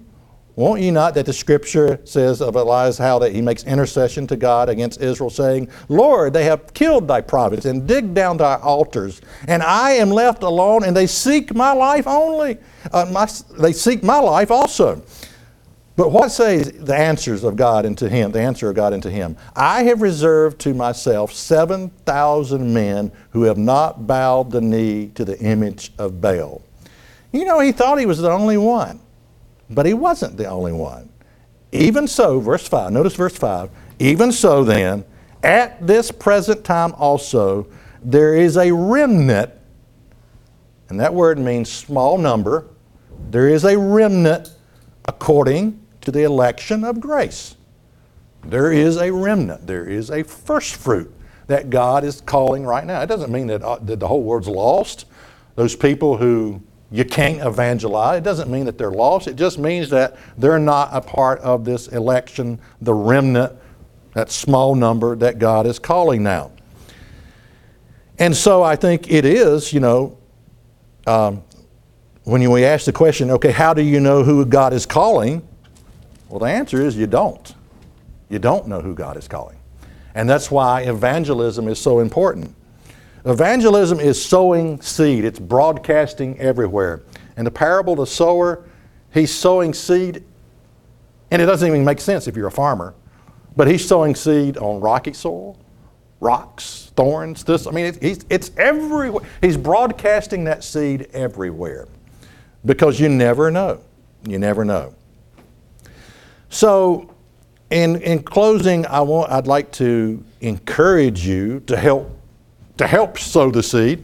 Won't 0.60 0.82
ye 0.82 0.90
not 0.90 1.14
that 1.14 1.24
the 1.24 1.32
scripture 1.32 1.98
says 2.04 2.42
of 2.42 2.54
Elijah 2.54 3.02
how 3.02 3.18
that 3.20 3.32
he 3.32 3.40
makes 3.40 3.64
intercession 3.64 4.26
to 4.26 4.36
God 4.36 4.68
against 4.68 5.00
Israel, 5.00 5.30
saying, 5.30 5.70
Lord, 5.88 6.34
they 6.34 6.44
have 6.44 6.74
killed 6.74 7.08
thy 7.08 7.22
prophets 7.22 7.64
and 7.64 7.88
digged 7.88 8.12
down 8.14 8.36
thy 8.36 8.56
altars, 8.56 9.22
and 9.48 9.62
I 9.62 9.92
am 9.92 10.10
left 10.10 10.42
alone, 10.42 10.84
and 10.84 10.94
they 10.94 11.06
seek 11.06 11.54
my 11.54 11.72
life 11.72 12.06
only. 12.06 12.58
Uh, 12.92 13.06
my, 13.10 13.26
they 13.58 13.72
seek 13.72 14.02
my 14.02 14.18
life 14.18 14.50
also. 14.50 15.02
But 15.96 16.12
what 16.12 16.30
says 16.30 16.70
the 16.72 16.94
answers 16.94 17.42
of 17.42 17.56
God 17.56 17.86
unto 17.86 18.06
him, 18.06 18.30
the 18.30 18.42
answer 18.42 18.68
of 18.68 18.76
God 18.76 18.92
unto 18.92 19.08
him? 19.08 19.38
I 19.56 19.84
have 19.84 20.02
reserved 20.02 20.60
to 20.60 20.74
myself 20.74 21.32
7,000 21.32 22.74
men 22.74 23.12
who 23.30 23.44
have 23.44 23.56
not 23.56 24.06
bowed 24.06 24.50
the 24.50 24.60
knee 24.60 25.10
to 25.14 25.24
the 25.24 25.38
image 25.38 25.90
of 25.96 26.20
Baal. 26.20 26.60
You 27.32 27.46
know, 27.46 27.60
he 27.60 27.72
thought 27.72 27.98
he 27.98 28.04
was 28.04 28.18
the 28.18 28.30
only 28.30 28.58
one, 28.58 29.00
but 29.70 29.86
he 29.86 29.94
wasn't 29.94 30.36
the 30.36 30.46
only 30.46 30.72
one. 30.72 31.08
Even 31.72 32.08
so, 32.08 32.40
verse 32.40 32.66
5, 32.66 32.92
notice 32.92 33.14
verse 33.14 33.36
5, 33.36 33.70
even 34.00 34.32
so 34.32 34.64
then, 34.64 35.04
at 35.42 35.86
this 35.86 36.10
present 36.10 36.64
time 36.64 36.92
also, 36.94 37.66
there 38.02 38.34
is 38.34 38.56
a 38.56 38.72
remnant, 38.72 39.50
and 40.88 40.98
that 40.98 41.14
word 41.14 41.38
means 41.38 41.70
small 41.70 42.18
number. 42.18 42.66
There 43.30 43.48
is 43.48 43.64
a 43.64 43.78
remnant 43.78 44.52
according 45.04 45.80
to 46.00 46.10
the 46.10 46.24
election 46.24 46.82
of 46.82 47.00
grace. 47.00 47.56
There 48.44 48.72
is 48.72 48.96
a 48.96 49.12
remnant, 49.12 49.66
there 49.66 49.88
is 49.88 50.10
a 50.10 50.24
first 50.24 50.76
fruit 50.76 51.14
that 51.46 51.68
God 51.68 52.04
is 52.04 52.20
calling 52.20 52.64
right 52.64 52.84
now. 52.84 53.02
It 53.02 53.06
doesn't 53.06 53.30
mean 53.30 53.48
that, 53.48 53.62
uh, 53.62 53.78
that 53.82 54.00
the 54.00 54.08
whole 54.08 54.22
world's 54.22 54.48
lost. 54.48 55.06
Those 55.56 55.76
people 55.76 56.16
who 56.16 56.62
you 56.90 57.04
can't 57.04 57.40
evangelize, 57.46 58.18
it 58.18 58.24
doesn't 58.24 58.50
mean 58.50 58.64
that 58.64 58.76
they're 58.76 58.90
lost. 58.90 59.28
It 59.28 59.36
just 59.36 59.58
means 59.58 59.90
that 59.90 60.16
they're 60.36 60.58
not 60.58 60.90
a 60.92 61.00
part 61.00 61.38
of 61.40 61.64
this 61.64 61.88
election, 61.88 62.60
the 62.80 62.94
remnant, 62.94 63.52
that 64.14 64.30
small 64.30 64.74
number 64.74 65.14
that 65.16 65.38
God 65.38 65.66
is 65.66 65.78
calling 65.78 66.22
now. 66.22 66.50
And 68.18 68.36
so 68.36 68.62
I 68.62 68.76
think 68.76 69.10
it 69.10 69.24
is, 69.24 69.72
you 69.72 69.80
know, 69.80 70.18
um, 71.06 71.42
when 72.24 72.48
we 72.50 72.64
ask 72.64 72.84
the 72.84 72.92
question, 72.92 73.30
okay, 73.30 73.50
how 73.50 73.72
do 73.72 73.82
you 73.82 74.00
know 74.00 74.22
who 74.22 74.44
God 74.44 74.72
is 74.72 74.84
calling? 74.84 75.46
Well, 76.28 76.40
the 76.40 76.46
answer 76.46 76.80
is 76.82 76.96
you 76.96 77.06
don't. 77.06 77.54
You 78.28 78.38
don't 78.38 78.68
know 78.68 78.80
who 78.80 78.94
God 78.94 79.16
is 79.16 79.26
calling. 79.26 79.58
And 80.14 80.28
that's 80.28 80.50
why 80.50 80.82
evangelism 80.82 81.66
is 81.68 81.80
so 81.80 82.00
important. 82.00 82.54
Evangelism 83.24 84.00
is 84.00 84.22
sowing 84.22 84.80
seed, 84.80 85.24
it's 85.24 85.38
broadcasting 85.38 86.38
everywhere. 86.38 87.02
And 87.36 87.46
the 87.46 87.50
parable 87.50 87.94
of 87.94 87.98
the 88.00 88.06
sower, 88.06 88.64
he's 89.12 89.32
sowing 89.32 89.74
seed, 89.74 90.24
and 91.30 91.40
it 91.40 91.46
doesn't 91.46 91.66
even 91.66 91.84
make 91.84 92.00
sense 92.00 92.26
if 92.26 92.36
you're 92.36 92.48
a 92.48 92.52
farmer, 92.52 92.94
but 93.56 93.68
he's 93.68 93.86
sowing 93.86 94.14
seed 94.14 94.56
on 94.56 94.80
rocky 94.80 95.12
soil, 95.12 95.58
rocks, 96.20 96.92
thorns, 96.96 97.44
this. 97.44 97.66
I 97.66 97.70
mean, 97.70 97.86
it, 97.86 98.02
he's, 98.02 98.24
it's 98.30 98.50
everywhere. 98.56 99.24
He's 99.40 99.56
broadcasting 99.56 100.44
that 100.44 100.64
seed 100.64 101.08
everywhere 101.12 101.88
because 102.64 103.00
you 103.00 103.08
never 103.08 103.50
know. 103.50 103.80
You 104.26 104.38
never 104.38 104.64
know. 104.64 104.94
So, 106.50 107.14
in, 107.70 108.02
in 108.02 108.22
closing, 108.22 108.84
I 108.86 109.00
want, 109.00 109.30
I'd 109.30 109.46
like 109.46 109.70
to 109.72 110.22
encourage 110.40 111.24
you 111.24 111.60
to 111.60 111.76
help, 111.76 112.10
to 112.80 112.86
help 112.86 113.18
sow 113.18 113.50
the 113.50 113.62
seed. 113.62 114.02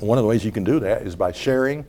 One 0.00 0.18
of 0.18 0.24
the 0.24 0.28
ways 0.28 0.44
you 0.44 0.50
can 0.50 0.64
do 0.64 0.80
that 0.80 1.02
is 1.02 1.14
by 1.14 1.30
sharing 1.30 1.86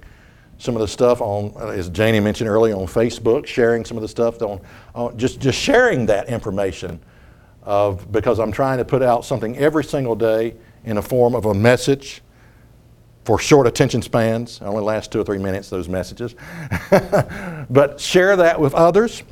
some 0.60 0.76
of 0.76 0.82
the 0.82 0.88
stuff 0.88 1.20
on, 1.20 1.52
as 1.74 1.90
Janie 1.90 2.20
mentioned 2.20 2.48
earlier, 2.48 2.76
on 2.76 2.86
Facebook, 2.86 3.48
sharing 3.48 3.84
some 3.84 3.98
of 3.98 4.04
the 4.04 4.08
stuff 4.08 4.40
on, 4.44 4.62
on 4.94 5.18
just, 5.18 5.40
just 5.40 5.58
sharing 5.58 6.06
that 6.06 6.30
information 6.30 7.00
of, 7.64 8.12
because 8.12 8.38
I'm 8.40 8.52
trying 8.52 8.78
to 8.78 8.86
put 8.86 9.02
out 9.02 9.26
something 9.26 9.58
every 9.58 9.84
single 9.84 10.14
day 10.14 10.54
in 10.84 10.98
the 10.98 11.02
form 11.02 11.34
of 11.34 11.46
a 11.46 11.56
message 11.56 12.22
for 13.26 13.40
short 13.40 13.66
attention 13.66 14.04
spans. 14.04 14.62
It 14.62 14.66
only 14.66 14.84
last 14.84 15.12
two 15.12 15.22
or 15.22 15.24
three 15.24 15.40
minutes, 15.40 15.72
those 15.72 15.90
messages. 15.90 16.36
but 17.72 18.00
share 18.00 18.36
that 18.36 18.60
with 18.60 18.76
others. 18.76 19.24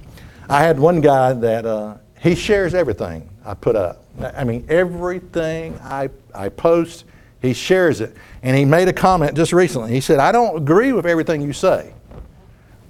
I 0.49 0.63
had 0.63 0.79
one 0.79 1.01
guy 1.01 1.33
that 1.33 1.67
uh, 1.67 1.97
he 2.19 2.33
shares 2.33 2.73
everything 2.73 3.29
I 3.45 3.53
put 3.53 3.75
up. 3.75 4.00
I 4.19 4.43
mean, 4.43 4.65
everything 4.69 5.79
I, 5.81 6.09
I 6.33 6.49
post, 6.49 7.05
he 7.41 7.53
shares 7.53 8.01
it. 8.01 8.15
And 8.43 8.57
he 8.57 8.65
made 8.65 8.87
a 8.87 8.93
comment 8.93 9.35
just 9.35 9.53
recently. 9.53 9.91
He 9.91 10.01
said, 10.01 10.19
I 10.19 10.31
don't 10.31 10.57
agree 10.57 10.91
with 10.91 11.05
everything 11.05 11.41
you 11.41 11.53
say, 11.53 11.93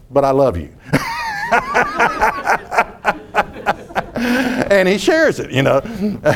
but 0.10 0.26
I 0.26 0.32
love 0.32 0.58
you. 0.58 0.74
and 4.72 4.88
he 4.88 4.98
shares 4.98 5.40
it, 5.40 5.52
you 5.52 5.64
know, 5.64 5.82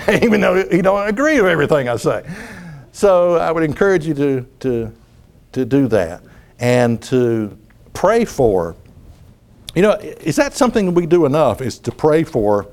even 0.21 0.41
though 0.41 0.67
he 0.69 0.81
don't 0.81 1.07
agree 1.07 1.41
with 1.41 1.51
everything 1.51 1.89
I 1.89 1.97
say. 1.97 2.23
So 2.91 3.35
I 3.35 3.51
would 3.51 3.63
encourage 3.63 4.05
you 4.05 4.13
to, 4.13 4.47
to, 4.61 4.93
to 5.53 5.65
do 5.65 5.87
that 5.87 6.21
and 6.59 7.01
to 7.03 7.57
pray 7.93 8.25
for 8.25 8.75
you 9.75 9.81
know, 9.81 9.91
is 9.91 10.37
that 10.37 10.53
something 10.53 10.93
we 10.93 11.05
do 11.05 11.25
enough? 11.25 11.61
Is 11.61 11.77
to 11.79 11.91
pray 11.91 12.23
for 12.23 12.65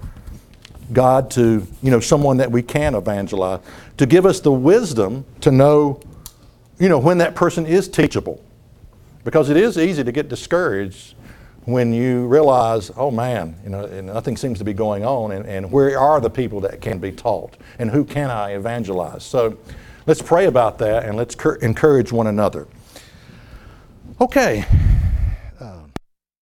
God 0.92 1.31
to, 1.33 1.66
you 1.83 1.90
know, 1.90 2.00
someone 2.00 2.37
that 2.38 2.50
we 2.50 2.62
can 2.62 2.94
evangelize, 2.94 3.61
to 3.96 4.07
give 4.07 4.26
us 4.26 4.40
the 4.40 4.52
wisdom 4.52 5.24
to 5.40 5.50
know, 5.50 6.00
you 6.78 6.88
know, 6.88 6.98
when 6.98 7.18
that 7.18 7.35
person 7.35 7.66
is 7.66 7.88
teachable. 7.88 8.42
Because 9.24 9.50
it 9.50 9.57
is 9.57 9.78
easy 9.78 10.02
to 10.02 10.12
get 10.12 10.28
discouraged 10.28 11.14
when 11.64 11.92
you 11.92 12.26
realize, 12.26 12.90
oh 12.96 13.11
man, 13.11 13.55
you 13.62 13.70
know, 13.70 13.87
nothing 14.02 14.37
seems 14.37 14.59
to 14.59 14.64
be 14.64 14.72
going 14.72 15.05
on, 15.05 15.31
and, 15.33 15.46
and 15.46 15.70
where 15.70 15.98
are 15.98 16.20
the 16.20 16.31
people 16.31 16.61
that 16.61 16.81
can 16.81 16.98
be 16.98 17.12
taught, 17.12 17.57
and 17.78 17.90
who 17.90 18.05
can 18.05 18.31
I 18.31 18.55
evangelize? 18.55 19.22
So 19.22 19.57
let's 20.07 20.20
pray 20.20 20.46
about 20.46 20.78
that 20.78 21.05
and 21.05 21.16
let's 21.16 21.37
encourage 21.62 22.11
one 22.11 22.26
another. 22.26 22.66
Okay, 24.20 24.64